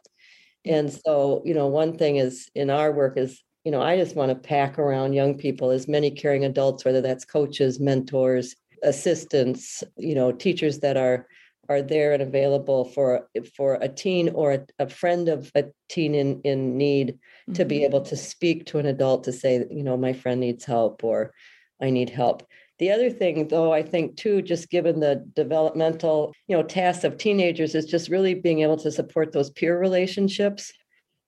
[0.66, 4.16] And so, you know, one thing is in our work is you know, I just
[4.16, 9.84] want to pack around young people as many caring adults, whether that's coaches, mentors, assistants,
[9.98, 11.28] you know, teachers that are
[11.70, 16.16] are there and available for for a teen or a, a friend of a teen
[16.16, 17.54] in in need mm-hmm.
[17.54, 17.86] to be mm-hmm.
[17.86, 21.34] able to speak to an adult to say, you know, my friend needs help or
[21.82, 22.46] I need help.
[22.80, 27.18] The other thing, though, I think too, just given the developmental, you know, tasks of
[27.18, 30.72] teenagers, is just really being able to support those peer relationships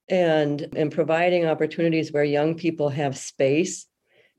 [0.09, 3.85] and and providing opportunities where young people have space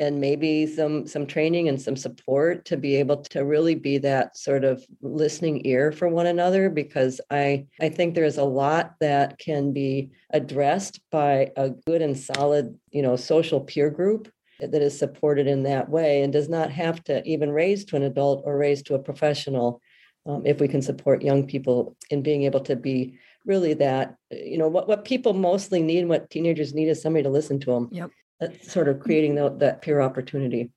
[0.03, 4.37] and maybe some some training and some support to be able to really be that
[4.37, 9.38] sort of listening ear for one another because i i think there's a lot that
[9.38, 14.99] can be addressed by a good and solid you know social peer group that is
[14.99, 18.57] supported in that way and does not have to even raise to an adult or
[18.59, 19.81] raise to a professional
[20.27, 24.59] um, if we can support young people in being able to be really that you
[24.59, 27.88] know what, what people mostly need what teenagers need is somebody to listen to them
[27.93, 28.11] yep
[28.62, 30.70] sort of creating the, that peer opportunity.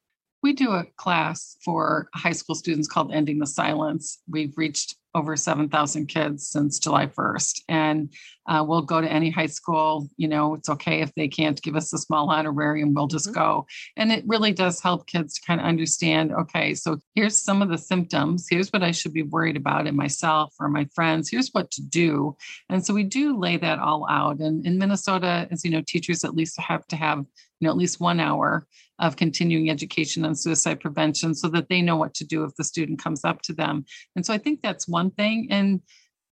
[0.43, 4.19] We do a class for high school students called Ending the Silence.
[4.29, 7.61] We've reached over 7,000 kids since July 1st.
[7.69, 8.13] And
[8.47, 10.07] uh, we'll go to any high school.
[10.17, 13.39] You know, it's okay if they can't give us a small honorarium, we'll just mm-hmm.
[13.39, 13.65] go.
[13.97, 17.69] And it really does help kids to kind of understand okay, so here's some of
[17.69, 18.47] the symptoms.
[18.49, 21.29] Here's what I should be worried about in myself or my friends.
[21.29, 22.35] Here's what to do.
[22.69, 24.39] And so we do lay that all out.
[24.39, 27.25] And in Minnesota, as you know, teachers at least have to have
[27.59, 28.67] you know at least one hour
[28.99, 32.63] of continuing education on suicide prevention so that they know what to do if the
[32.63, 33.85] student comes up to them.
[34.15, 35.47] And so i think that's one thing.
[35.49, 35.81] And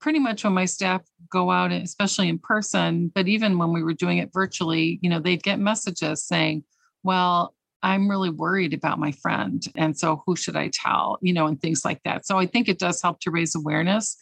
[0.04, 3.94] pretty much when my staff go out especially in person but even when we were
[3.94, 6.62] doing it virtually you know they'd get messages saying
[7.04, 11.18] well i'm really worried about my friend and so who should i tell?
[11.22, 12.26] you know and things like that.
[12.26, 14.18] So i think it does help to raise awareness.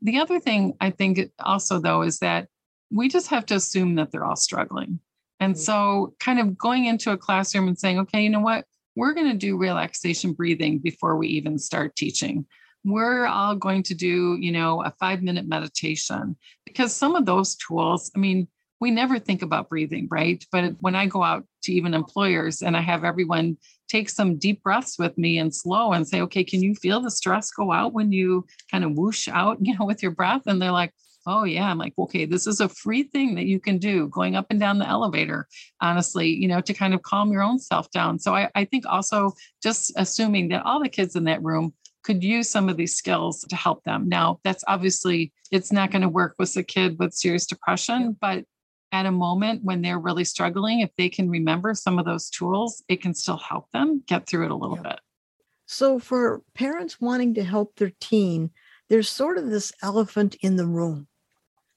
[0.00, 2.48] The other thing i think also though is that
[2.90, 5.00] we just have to assume that they're all struggling
[5.40, 5.60] and mm-hmm.
[5.60, 9.30] so kind of going into a classroom and saying okay you know what we're going
[9.30, 12.46] to do relaxation breathing before we even start teaching
[12.86, 17.56] we're all going to do, you know, a five minute meditation because some of those
[17.56, 18.46] tools, I mean,
[18.80, 20.44] we never think about breathing, right?
[20.52, 23.56] But when I go out to even employers and I have everyone
[23.88, 27.10] take some deep breaths with me and slow and say, okay, can you feel the
[27.10, 30.42] stress go out when you kind of whoosh out, you know, with your breath?
[30.46, 30.92] And they're like,
[31.26, 34.36] oh yeah i'm like okay this is a free thing that you can do going
[34.36, 35.46] up and down the elevator
[35.80, 38.86] honestly you know to kind of calm your own self down so I, I think
[38.86, 42.94] also just assuming that all the kids in that room could use some of these
[42.94, 46.96] skills to help them now that's obviously it's not going to work with a kid
[46.98, 48.44] with serious depression but
[48.92, 52.82] at a moment when they're really struggling, if they can remember some of those tools,
[52.88, 54.90] it can still help them get through it a little yeah.
[54.90, 55.00] bit.
[55.66, 58.50] So, for parents wanting to help their teen,
[58.88, 61.08] there's sort of this elephant in the room.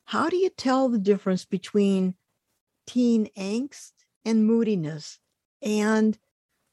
[0.10, 2.16] How do you tell the difference between
[2.88, 3.92] teen angst
[4.26, 5.20] and moodiness
[5.62, 6.18] and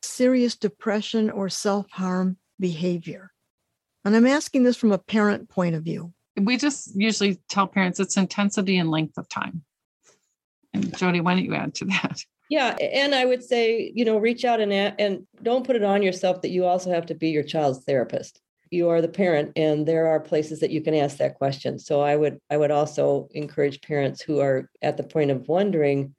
[0.01, 3.33] serious depression or self harm behavior?
[4.07, 6.14] And I'm asking this from a parent point of view.
[6.40, 9.64] We just usually tell parents it's intensity and length of time.
[10.72, 12.25] And Jody, why don't you add to that?
[12.49, 16.03] Yeah, and I would say, you know, reach out and and don't put it on
[16.03, 18.40] yourself that you also have to be your child's therapist.
[18.70, 21.79] You are the parent, and there are places that you can ask that question.
[21.79, 26.14] So I would I would also encourage parents who are at the point of wondering,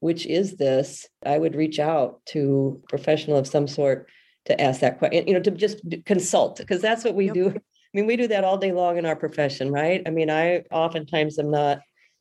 [0.00, 1.08] which is this?
[1.24, 4.08] I would reach out to a professional of some sort
[4.46, 5.26] to ask that question.
[5.26, 7.34] You know, to just consult because that's what we yep.
[7.34, 7.48] do.
[7.50, 10.02] I mean, we do that all day long in our profession, right?
[10.04, 11.80] I mean, I oftentimes am not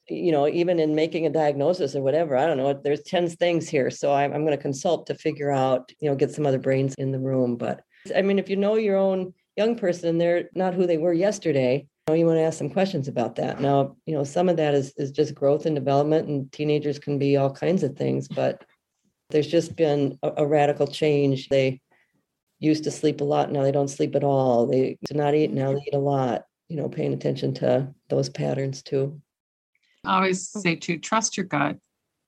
[0.10, 3.70] you know, even in making a diagnosis or whatever, I don't know, there's 10 things
[3.70, 3.90] here.
[3.90, 6.94] So I'm, I'm going to consult to figure out, you know, get some other brains
[6.96, 7.56] in the room.
[7.56, 7.82] But
[8.16, 11.14] I mean, if you know your own young person and they're not who they were
[11.14, 13.62] yesterday, you, know, you want to ask some questions about that.
[13.62, 17.18] Now, you know, some of that is, is just growth and development, and teenagers can
[17.18, 18.66] be all kinds of things, but
[19.30, 21.50] there's just been a, a radical change.
[21.50, 21.82] They
[22.60, 24.66] used to sleep a lot, now they don't sleep at all.
[24.66, 28.30] They do not eat, now they eat a lot, you know, paying attention to those
[28.30, 29.22] patterns too.
[30.06, 31.78] I always say to trust your gut.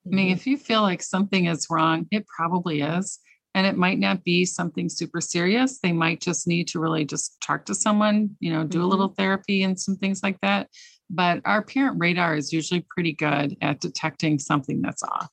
[0.06, 0.34] I mean, mm-hmm.
[0.34, 3.18] if you feel like something is wrong, it probably is.
[3.56, 5.78] And it might not be something super serious.
[5.78, 8.84] They might just need to really just talk to someone, you know, do mm-hmm.
[8.84, 10.68] a little therapy and some things like that.
[11.08, 15.30] But our parent radar is usually pretty good at detecting something that's off.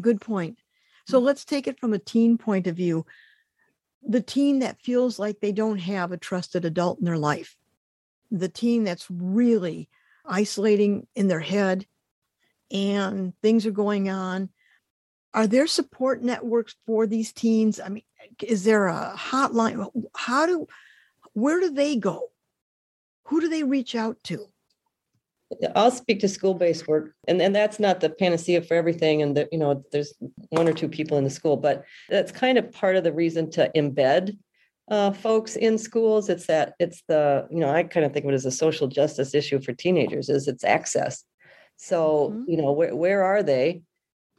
[0.00, 0.58] Good point.
[1.06, 1.24] So mm.
[1.24, 3.04] let's take it from a teen point of view.
[4.02, 7.56] The teen that feels like they don't have a trusted adult in their life,
[8.30, 9.90] the teen that's really
[10.24, 11.86] isolating in their head
[12.70, 14.48] and things are going on.
[15.34, 17.80] Are there support networks for these teens?
[17.80, 18.02] I mean,
[18.42, 19.90] is there a hotline?
[20.14, 20.66] How do,
[21.32, 22.30] where do they go?
[23.28, 24.48] Who do they reach out to?
[25.74, 29.22] I'll speak to school-based work, and and that's not the panacea for everything.
[29.22, 30.14] And that you know, there's
[30.48, 33.50] one or two people in the school, but that's kind of part of the reason
[33.52, 34.38] to embed
[34.90, 36.28] uh, folks in schools.
[36.28, 38.88] It's that it's the you know I kind of think of it as a social
[38.88, 41.24] justice issue for teenagers is its access.
[41.76, 42.50] So mm-hmm.
[42.50, 43.82] you know where where are they?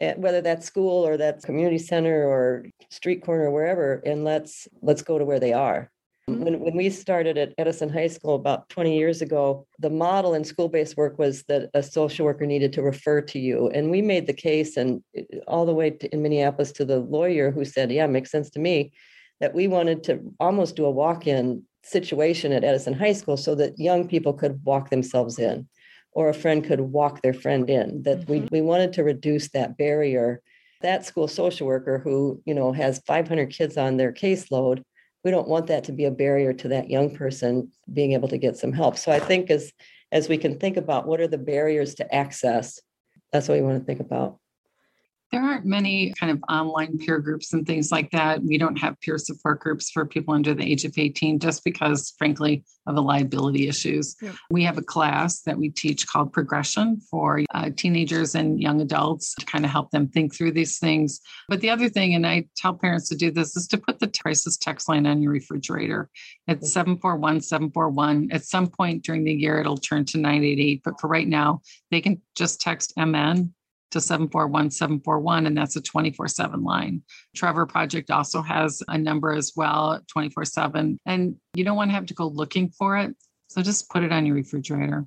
[0.01, 4.67] At, whether that's school or that community center or street corner or wherever, and let's
[4.82, 5.91] let's go to where they are.
[6.29, 6.43] Mm-hmm.
[6.43, 10.45] When, when we started at Edison High School about 20 years ago, the model in
[10.45, 13.69] school based work was that a social worker needed to refer to you.
[13.69, 16.99] And we made the case, and uh, all the way to, in Minneapolis to the
[16.99, 18.93] lawyer who said, Yeah, makes sense to me
[19.41, 23.77] that we wanted to almost do a walk-in situation at Edison High School so that
[23.77, 25.67] young people could walk themselves in
[26.15, 28.32] or a friend could walk their friend in that mm-hmm.
[28.32, 30.41] we, we wanted to reduce that barrier.
[30.82, 34.84] That school social worker who you know has 500 kids on their caseload
[35.23, 38.38] we don't want that to be a barrier to that young person being able to
[38.38, 38.97] get some help.
[38.97, 39.71] So i think as
[40.12, 42.80] as we can think about what are the barriers to access
[43.32, 44.38] that's what we want to think about
[45.34, 48.43] there aren't many kind of online peer groups and things like that.
[48.43, 52.13] We don't have peer support groups for people under the age of 18 just because,
[52.19, 54.15] frankly, of the liability issues.
[54.22, 54.36] Yep.
[54.52, 59.34] We have a class that we teach called Progression for uh, teenagers and young adults
[59.39, 61.19] to kind of help them think through these things.
[61.50, 64.10] But the other thing, and I tell parents to do this, is to put the
[64.22, 66.12] crisis text line on your refrigerator.
[66.48, 68.30] It's 741 741.
[68.32, 70.82] At some point during the year, it'll turn to 988.
[70.86, 73.52] But for right now, they can just text MN
[73.93, 77.01] to 741 741, and that's a 24 7 line.
[77.36, 80.99] Trevor Project also has a number as well, 24 7.
[81.06, 83.15] And you don't want to have to go looking for it.
[83.47, 85.06] So just put it on your refrigerator.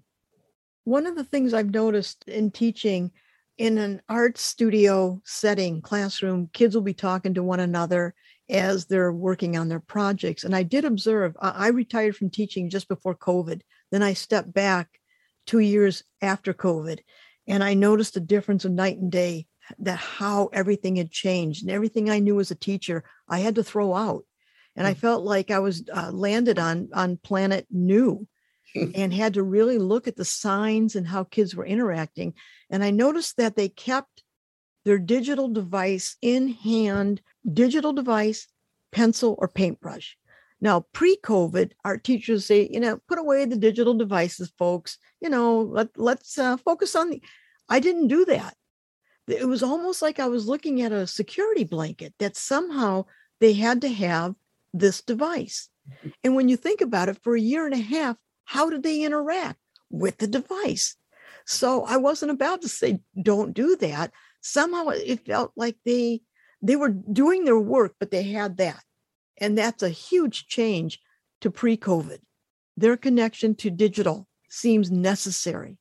[0.84, 3.10] One of the things I've noticed in teaching
[3.58, 8.14] in an art studio setting, classroom, kids will be talking to one another
[8.48, 10.44] as they're working on their projects.
[10.44, 13.62] And I did observe, I retired from teaching just before COVID.
[13.90, 15.00] Then I stepped back
[15.46, 17.00] two years after COVID.
[17.46, 19.46] And I noticed a difference of night and day
[19.78, 23.64] that how everything had changed and everything I knew as a teacher, I had to
[23.64, 24.24] throw out.
[24.74, 24.98] And I mm.
[24.98, 28.26] felt like I was uh, landed on on planet new.
[28.94, 32.34] and had to really look at the signs and how kids were interacting.
[32.68, 34.22] And I noticed that they kept
[34.84, 38.46] their digital device in hand, digital device,
[38.92, 40.16] pencil, or paintbrush.
[40.60, 44.98] Now, pre COVID, our teachers say, you know, put away the digital devices, folks.
[45.20, 47.22] You know, let, let's uh, focus on the.
[47.68, 48.54] I didn't do that.
[49.28, 53.06] It was almost like I was looking at a security blanket that somehow
[53.40, 54.34] they had to have
[54.72, 55.68] this device.
[55.90, 56.08] Mm-hmm.
[56.24, 59.02] And when you think about it, for a year and a half, how did they
[59.02, 59.58] interact
[59.90, 60.96] with the device?
[61.44, 64.12] So I wasn't about to say, don't do that.
[64.40, 66.22] Somehow it felt like they
[66.62, 68.82] they were doing their work, but they had that.
[69.38, 71.00] And that's a huge change
[71.40, 72.18] to pre-COVID.
[72.76, 75.78] Their connection to digital seems necessary.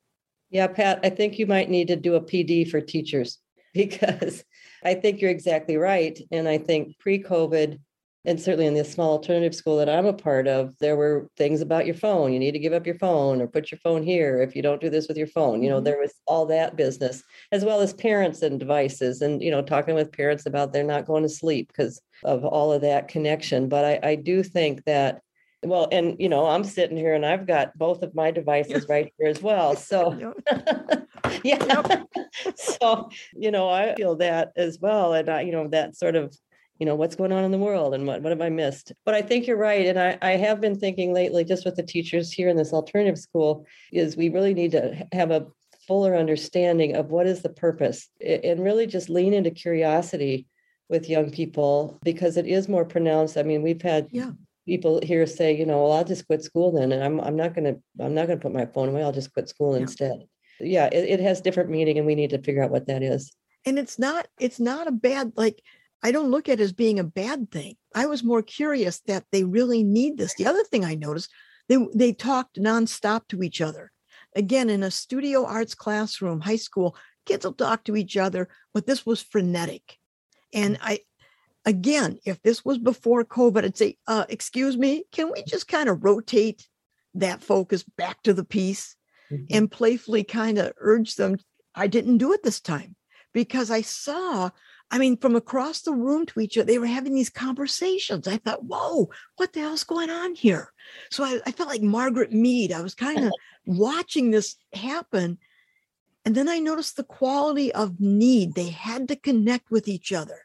[0.49, 3.39] Yeah, Pat, I think you might need to do a PD for teachers
[3.73, 4.43] because
[4.83, 6.19] I think you're exactly right.
[6.31, 7.79] And I think pre COVID,
[8.25, 11.61] and certainly in the small alternative school that I'm a part of, there were things
[11.61, 12.33] about your phone.
[12.33, 14.81] You need to give up your phone or put your phone here if you don't
[14.81, 15.61] do this with your phone.
[15.61, 15.85] You know, mm-hmm.
[15.85, 19.95] there was all that business, as well as parents and devices, and, you know, talking
[19.95, 23.69] with parents about they're not going to sleep because of all of that connection.
[23.69, 25.21] But I, I do think that
[25.63, 29.11] well and you know i'm sitting here and i've got both of my devices right
[29.17, 30.33] here as well so
[31.43, 32.03] yeah
[32.55, 36.35] so you know i feel that as well and I, you know that sort of
[36.79, 39.15] you know what's going on in the world and what, what have i missed but
[39.15, 42.31] i think you're right and I, I have been thinking lately just with the teachers
[42.31, 45.47] here in this alternative school is we really need to have a
[45.87, 50.47] fuller understanding of what is the purpose and really just lean into curiosity
[50.89, 54.31] with young people because it is more pronounced i mean we've had yeah
[54.65, 57.53] people here say, you know, well, I'll just quit school then, and I'm I'm not
[57.53, 59.03] gonna I'm not gonna put my phone away.
[59.03, 59.81] I'll just quit school yeah.
[59.81, 60.23] instead.
[60.59, 63.31] Yeah, it, it has different meaning, and we need to figure out what that is.
[63.65, 65.61] And it's not it's not a bad like
[66.05, 67.77] I don't look at it as being a bad thing.
[67.95, 70.35] I was more curious that they really need this.
[70.35, 71.31] The other thing I noticed,
[71.67, 73.91] they they talked nonstop to each other.
[74.35, 76.95] Again, in a studio arts classroom, high school,
[77.25, 79.97] kids will talk to each other, but this was frenetic.
[80.53, 80.99] And I
[81.65, 85.89] again, if this was before COVID, I'd say, uh, excuse me, can we just kind
[85.89, 86.67] of rotate
[87.15, 88.95] that focus back to the piece
[89.31, 89.45] mm-hmm.
[89.49, 91.37] and playfully kind of urge them?
[91.73, 92.95] I didn't do it this time
[93.33, 94.51] because I saw,
[94.91, 98.27] I mean, from across the room to each other, they were having these conversations.
[98.27, 100.71] I thought, whoa, what the hell's going on here?
[101.09, 102.71] So I, I felt like Margaret Mead.
[102.71, 103.33] I was kind of
[103.65, 105.39] watching this happen.
[106.23, 108.53] And then I noticed the quality of need.
[108.53, 110.39] They had to connect with each other.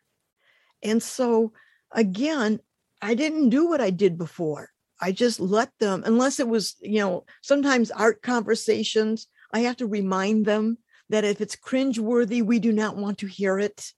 [0.83, 1.53] And so
[1.93, 2.61] again,
[3.03, 4.71] I didn't do what I did before.
[5.01, 9.87] I just let them, unless it was, you know, sometimes art conversations, I have to
[9.87, 10.79] remind them
[11.09, 13.93] that if it's cringeworthy, we do not want to hear it.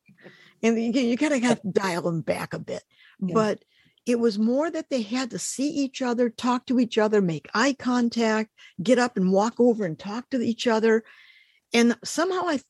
[0.62, 2.82] And you, you kind of have to dial them back a bit.
[3.20, 3.34] Yeah.
[3.34, 3.64] But
[4.06, 7.48] it was more that they had to see each other, talk to each other, make
[7.54, 8.50] eye contact,
[8.82, 11.04] get up and walk over and talk to each other.
[11.72, 12.60] And somehow I,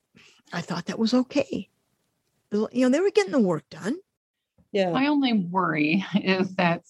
[0.53, 1.71] I thought that was okay
[2.53, 3.97] you know, they were getting the work done.
[4.73, 4.91] Yeah.
[4.91, 6.83] My only worry is that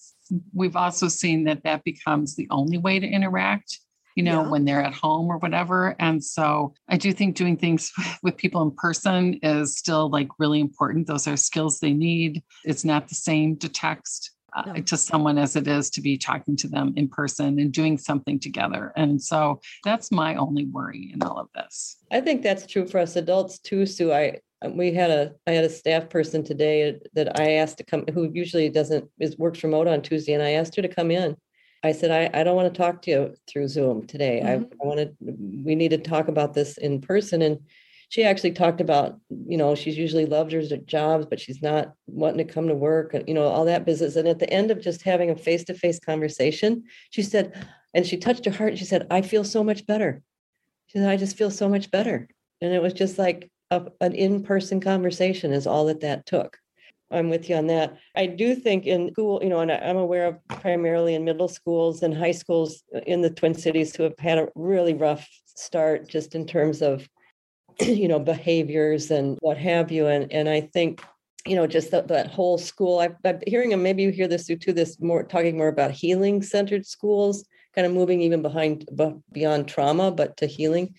[0.53, 3.79] we've also seen that that becomes the only way to interact,
[4.15, 4.49] you know, yeah.
[4.49, 5.95] when they're at home or whatever.
[5.99, 7.91] And so I do think doing things
[8.23, 11.07] with people in person is still like really important.
[11.07, 12.43] Those are skills they need.
[12.63, 14.31] It's not the same to text.
[14.55, 14.81] Uh, no.
[14.83, 18.39] to someone as it is to be talking to them in person and doing something
[18.39, 18.93] together.
[18.95, 21.97] And so that's my only worry in all of this.
[22.11, 24.13] I think that's true for us adults too, Sue.
[24.13, 28.05] I we had a I had a staff person today that I asked to come
[28.13, 31.35] who usually doesn't is works remote on Tuesday and I asked her to come in.
[31.83, 34.41] I said I, I don't want to talk to you through Zoom today.
[34.43, 34.63] Mm-hmm.
[34.63, 37.41] I, I want to we need to talk about this in person.
[37.41, 37.59] And
[38.09, 42.45] she actually talked about you know she's usually loved her jobs but she's not wanting
[42.45, 44.15] to come to work and you know all that business.
[44.15, 48.45] And at the end of just having a face-to-face conversation she said and she touched
[48.45, 50.21] her heart she said i feel so much better.
[50.87, 52.29] She said i just feel so much better.
[52.61, 56.57] And it was just like a, an in-person conversation is all that that took
[57.13, 60.27] i'm with you on that i do think in school you know and i'm aware
[60.27, 64.17] of primarily in middle schools and high schools uh, in the twin cities who have
[64.19, 67.07] had a really rough start just in terms of
[67.79, 71.03] you know behaviors and what have you and and i think
[71.45, 74.47] you know just that, that whole school I've, I'm hearing and maybe you hear this
[74.47, 74.73] too.
[74.73, 77.45] this more talking more about healing centered schools
[77.75, 78.87] kind of moving even behind
[79.31, 80.95] beyond trauma but to healing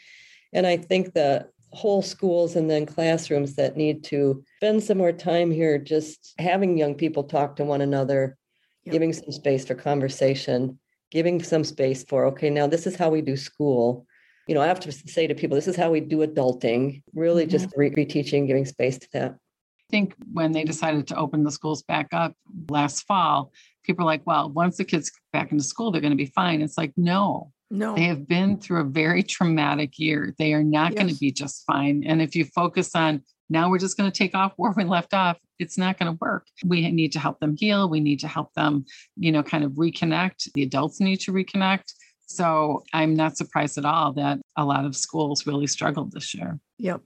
[0.53, 5.13] and i think the whole schools and then classrooms that need to spend some more
[5.13, 8.37] time here just having young people talk to one another
[8.85, 8.93] yep.
[8.93, 10.79] giving some space for conversation
[11.11, 14.07] giving some space for okay now this is how we do school
[14.47, 17.43] you know i have to say to people this is how we do adulting really
[17.43, 17.51] mm-hmm.
[17.51, 21.51] just re- reteaching giving space to that I think when they decided to open the
[21.51, 22.35] schools back up
[22.71, 23.53] last fall,
[23.85, 26.33] people are like, well, once the kids get back into school, they're going to be
[26.35, 26.63] fine.
[26.63, 27.97] It's like, no, No.
[27.97, 30.35] They have been through a very traumatic year.
[30.39, 31.03] They are not yes.
[31.03, 32.05] going to be just fine.
[32.07, 35.13] And if you focus on now we're just going to take off where we left
[35.13, 36.47] off, it's not going to work.
[36.65, 37.91] We need to help them heal.
[37.91, 40.53] We need to help them, you know, kind of reconnect.
[40.55, 41.93] The adults need to reconnect.
[42.27, 46.59] So I'm not surprised at all that a lot of schools really struggled this year.
[46.79, 47.03] Yep.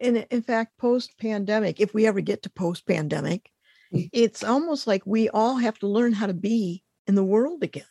[0.00, 3.50] And in fact, post pandemic, if we ever get to post pandemic,
[3.94, 4.08] mm.
[4.12, 7.84] it's almost like we all have to learn how to be in the world again.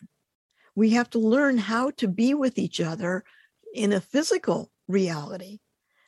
[0.79, 3.25] We have to learn how to be with each other
[3.73, 5.59] in a physical reality,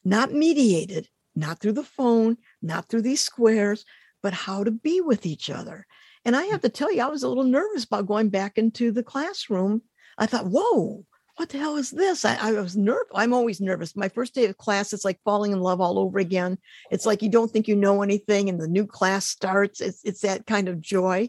[0.06, 3.84] not mediated, not through the phone, not through these squares,
[4.24, 5.86] but how to be with each other.
[6.24, 8.94] And I have to tell you, I was a little nervous about going back into
[8.94, 9.82] the classroom.
[10.18, 11.06] I thought, whoa,
[11.36, 12.24] what the hell is this?
[12.24, 13.12] I, I was nervous.
[13.14, 13.98] I'm always nervous.
[13.98, 16.58] My first day of class, it's like falling in love all over again.
[16.92, 19.82] It's like you don't think you know anything, and the new class starts.
[19.82, 21.28] It's it's that kind of joy.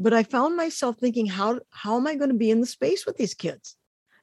[0.00, 3.04] But I found myself thinking, how how am I going to be in the space
[3.04, 3.76] with these kids?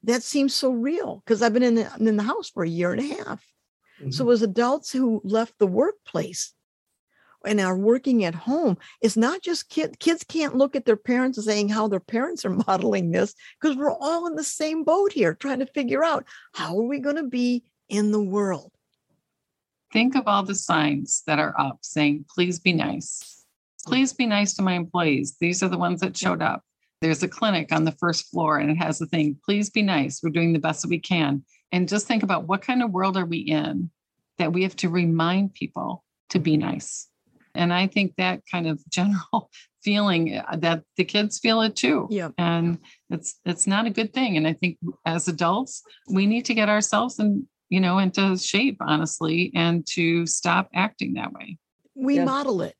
[0.03, 2.91] That seems so real because I've been in the, in the house for a year
[2.91, 3.45] and a half.
[3.99, 4.09] Mm-hmm.
[4.09, 6.53] So as adults who left the workplace
[7.45, 9.95] and are working at home, it's not just kids.
[9.99, 13.78] Kids can't look at their parents and saying how their parents are modeling this because
[13.78, 16.25] we're all in the same boat here, trying to figure out
[16.55, 18.71] how are we going to be in the world.
[19.93, 23.36] Think of all the signs that are up saying, please be nice.
[23.88, 25.38] Please be nice to my employees.
[25.39, 26.61] These are the ones that showed up.
[27.01, 30.21] There's a clinic on the first floor and it has the thing, please be nice.
[30.21, 31.43] We're doing the best that we can.
[31.71, 33.89] And just think about what kind of world are we in
[34.38, 37.07] that we have to remind people to be nice.
[37.55, 39.49] And I think that kind of general
[39.83, 42.07] feeling uh, that the kids feel it too.
[42.09, 42.29] Yeah.
[42.38, 42.79] And
[43.09, 44.38] it's it's not a good thing.
[44.38, 48.77] And I think as adults, we need to get ourselves in, you know, into shape,
[48.81, 51.57] honestly, and to stop acting that way.
[51.95, 52.25] We yeah.
[52.25, 52.75] model it.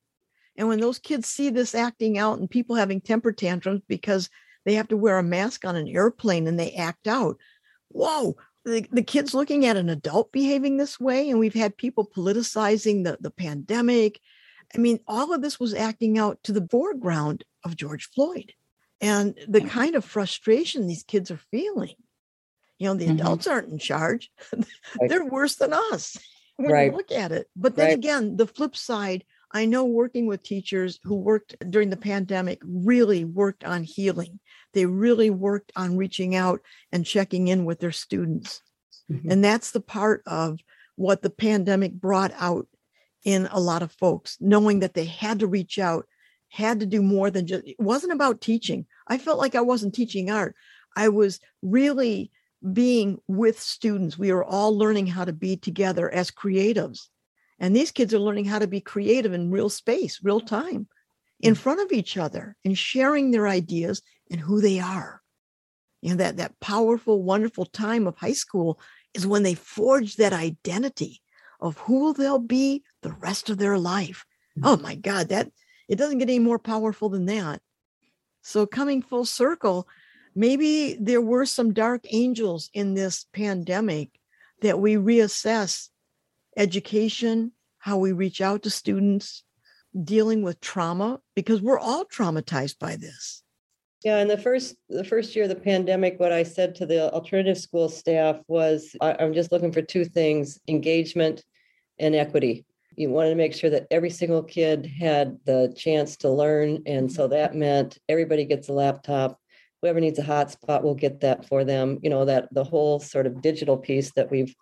[0.58, 4.30] And when those kids see this acting out and people having temper tantrums because
[4.66, 7.38] they have to wear a mask on an airplane and they act out,
[7.90, 8.36] whoa,
[8.66, 13.04] the, the kids looking at an adult behaving this way, and we've had people politicizing
[13.04, 14.20] the, the pandemic.
[14.76, 18.52] I mean, all of this was acting out to the foreground of George Floyd
[19.00, 21.94] and the kind of frustration these kids are feeling.
[22.80, 23.20] You know, the mm-hmm.
[23.20, 24.32] adults aren't in charge,
[25.08, 26.18] they're worse than us
[26.58, 26.92] when right.
[26.92, 27.48] you look at it.
[27.56, 27.98] But then right.
[27.98, 33.24] again, the flip side, I know working with teachers who worked during the pandemic really
[33.24, 34.40] worked on healing
[34.78, 38.62] they really worked on reaching out and checking in with their students.
[39.12, 39.32] Mm-hmm.
[39.32, 40.60] And that's the part of
[40.96, 42.68] what the pandemic brought out
[43.24, 46.06] in a lot of folks, knowing that they had to reach out,
[46.50, 48.86] had to do more than just, it wasn't about teaching.
[49.08, 50.56] I felt like I wasn't teaching art.
[50.96, 52.32] I was really
[52.74, 54.18] being with students.
[54.18, 57.08] We were all learning how to be together as creatives.
[57.60, 60.88] And these kids are learning how to be creative in real space, real time,
[61.40, 61.58] in mm.
[61.58, 65.22] front of each other and sharing their ideas and who they are.
[66.02, 68.80] You know, that, that powerful, wonderful time of high school
[69.14, 71.22] is when they forge that identity
[71.60, 74.26] of who they'll be the rest of their life.
[74.64, 74.84] Oh mm-hmm.
[74.84, 75.52] my God, that
[75.88, 77.62] it doesn't get any more powerful than that.
[78.42, 79.88] So coming full circle,
[80.36, 84.10] maybe there were some dark angels in this pandemic
[84.62, 85.90] that we reassess
[86.58, 89.44] education, how we reach out to students,
[90.04, 93.44] dealing with trauma, because we're all traumatized by this.
[94.04, 97.12] Yeah, in the first the first year of the pandemic, what I said to the
[97.12, 101.44] alternative school staff was, I'm just looking for two things: engagement
[101.98, 102.66] and equity.
[102.96, 107.12] You wanted to make sure that every single kid had the chance to learn, and
[107.12, 107.34] so mm-hmm.
[107.34, 109.40] that meant everybody gets a laptop.
[109.82, 112.00] Whoever needs a hotspot, will get that for them.
[112.02, 114.56] You know that the whole sort of digital piece that we've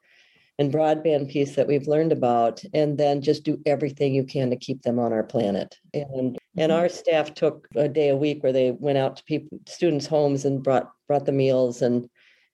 [0.58, 4.56] and broadband piece that we've learned about and then just do everything you can to
[4.56, 6.72] keep them on our planet and and mm-hmm.
[6.72, 10.46] our staff took a day a week where they went out to people students homes
[10.46, 12.10] and brought brought the meals and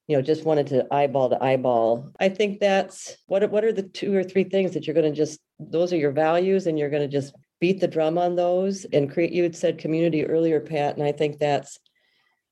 [0.08, 3.84] you know just wanted to eyeball to eyeball i think that's what what are the
[3.84, 6.89] two or three things that you're going to just those are your values and you're
[6.89, 10.60] going to just beat the drum on those and create you had said community earlier
[10.60, 11.78] pat and i think that's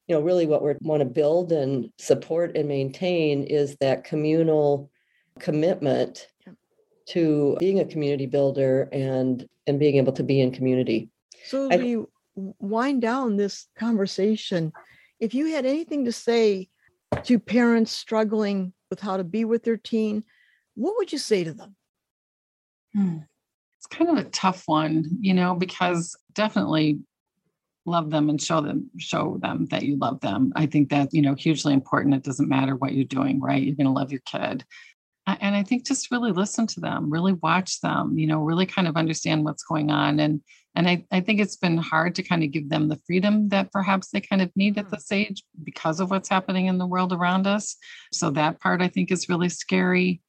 [0.08, 4.92] you know really what we want to build and support and maintain is that communal
[5.40, 6.28] commitment
[7.10, 11.10] to being a community builder and and being able to be in community.
[11.46, 12.04] So as we
[12.36, 14.72] wind down this conversation,
[15.20, 16.70] if you had anything to say
[17.24, 20.24] to parents struggling with how to be with their teen,
[20.76, 21.76] what would you say to them?
[22.94, 23.18] Hmm.
[23.78, 27.00] It's kind of a tough one, you know, because definitely
[27.86, 30.52] love them and show them show them that you love them.
[30.56, 32.14] I think that, you know, hugely important.
[32.14, 33.62] It doesn't matter what you're doing, right?
[33.62, 34.66] You're going to love your kid
[35.42, 38.88] and I think just really listen to them, really watch them, you know, really kind
[38.88, 40.20] of understand what's going on.
[40.20, 40.42] And
[40.76, 43.72] and I, I think it's been hard to kind of give them the freedom that
[43.72, 44.92] perhaps they kind of need at mm.
[44.92, 47.76] this age because of what's happening in the world around us.
[48.14, 50.22] So that part I think is really scary.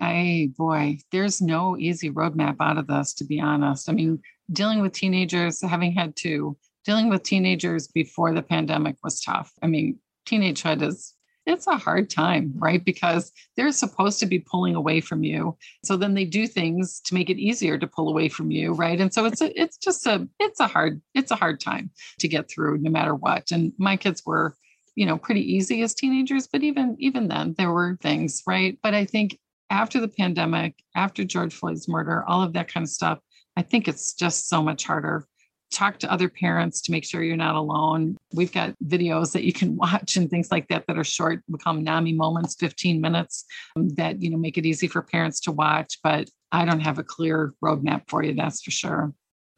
[0.00, 3.88] I boy, there's no easy roadmap out of this, to be honest.
[3.88, 4.20] I mean,
[4.52, 9.52] dealing with teenagers, having had to dealing with teenagers before the pandemic was tough.
[9.62, 11.14] I mean, teenagehood is
[11.48, 12.84] it's a hard time, right?
[12.84, 15.56] Because they're supposed to be pulling away from you.
[15.82, 19.00] So then they do things to make it easier to pull away from you, right?
[19.00, 22.28] And so it's a, it's just a it's a hard it's a hard time to
[22.28, 23.50] get through no matter what.
[23.50, 24.54] And my kids were,
[24.94, 28.78] you know, pretty easy as teenagers, but even even then there were things, right?
[28.82, 29.38] But I think
[29.70, 33.20] after the pandemic, after George Floyd's murder, all of that kind of stuff,
[33.56, 35.26] I think it's just so much harder
[35.70, 38.16] talk to other parents to make sure you're not alone.
[38.32, 41.42] We've got videos that you can watch and things like that that are short.
[41.48, 43.44] We call NAMI moments, 15 minutes
[43.76, 45.98] um, that, you know, make it easy for parents to watch.
[46.02, 49.12] But I don't have a clear roadmap for you, that's for sure.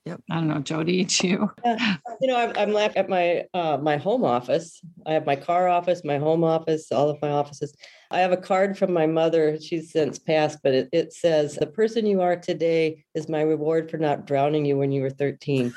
[0.06, 0.22] Yep.
[0.30, 1.50] I don't know, Jody, too.
[1.64, 1.96] Yeah.
[2.20, 4.80] You know, I'm, I'm at my uh, my home office.
[5.06, 7.74] I have my car office, my home office, all of my offices.
[8.10, 9.60] I have a card from my mother.
[9.60, 13.90] She's since passed, but it, it says, "The person you are today is my reward
[13.90, 15.72] for not drowning you when you were 13."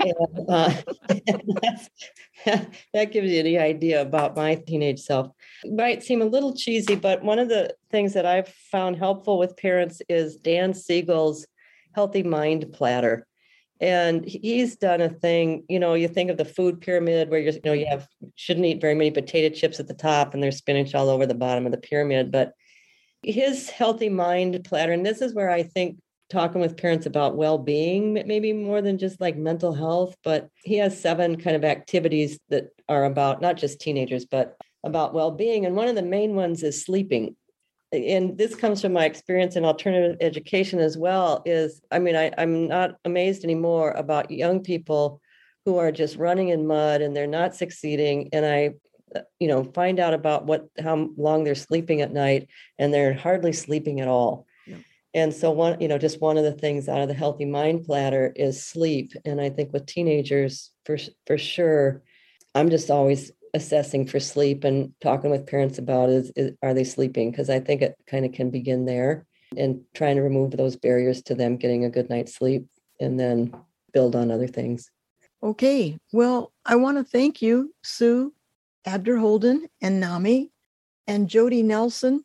[0.00, 0.72] And, uh,
[2.94, 5.28] that gives you any idea about my teenage self.
[5.64, 9.38] It might seem a little cheesy, but one of the things that I've found helpful
[9.38, 11.46] with parents is Dan Siegel's
[11.94, 13.26] Healthy Mind Platter.
[13.80, 17.52] And he's done a thing, you know, you think of the food pyramid where you're,
[17.52, 18.06] you know, you have
[18.36, 21.34] shouldn't eat very many potato chips at the top and there's spinach all over the
[21.34, 22.30] bottom of the pyramid.
[22.30, 22.52] But
[23.24, 25.98] his healthy mind platter, and this is where I think
[26.32, 30.98] talking with parents about well-being maybe more than just like mental health but he has
[30.98, 35.88] seven kind of activities that are about not just teenagers but about well-being and one
[35.88, 37.36] of the main ones is sleeping.
[37.92, 42.32] And this comes from my experience in alternative education as well is i mean I,
[42.38, 45.20] i'm not amazed anymore about young people
[45.66, 48.70] who are just running in mud and they're not succeeding and i
[49.14, 53.12] uh, you know find out about what how long they're sleeping at night and they're
[53.12, 54.46] hardly sleeping at all
[55.14, 57.84] and so one you know just one of the things out of the healthy mind
[57.84, 59.12] platter is sleep.
[59.24, 62.02] And i think with teenagers for for sure
[62.54, 66.84] i'm just always assessing for sleep and talking with parents about is, is are they
[66.84, 67.30] sleeping?
[67.30, 71.22] Because i think it kind of can begin there and trying to remove those barriers
[71.22, 72.66] to them getting a good night's sleep
[73.00, 73.54] and then
[73.92, 74.90] build on other things.
[75.42, 75.98] Okay.
[76.12, 78.32] Well i want to thank you sue
[78.86, 80.50] abderholden and nami
[81.06, 82.24] and jody nelson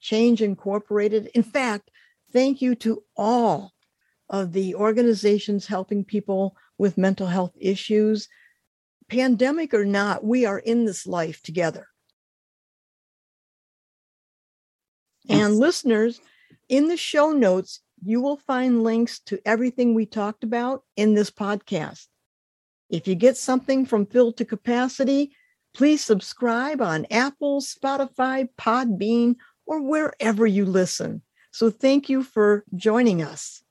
[0.00, 1.30] change incorporated.
[1.34, 1.90] In fact
[2.36, 3.72] Thank you to all
[4.28, 8.28] of the organizations helping people with mental health issues.
[9.08, 11.88] Pandemic or not, we are in this life together.
[15.24, 15.46] Yes.
[15.46, 16.20] And listeners,
[16.68, 21.30] in the show notes, you will find links to everything we talked about in this
[21.30, 22.06] podcast.
[22.90, 25.34] If you get something from Filled to Capacity,
[25.72, 31.22] please subscribe on Apple, Spotify, Podbean, or wherever you listen.
[31.56, 33.62] So thank you for joining us.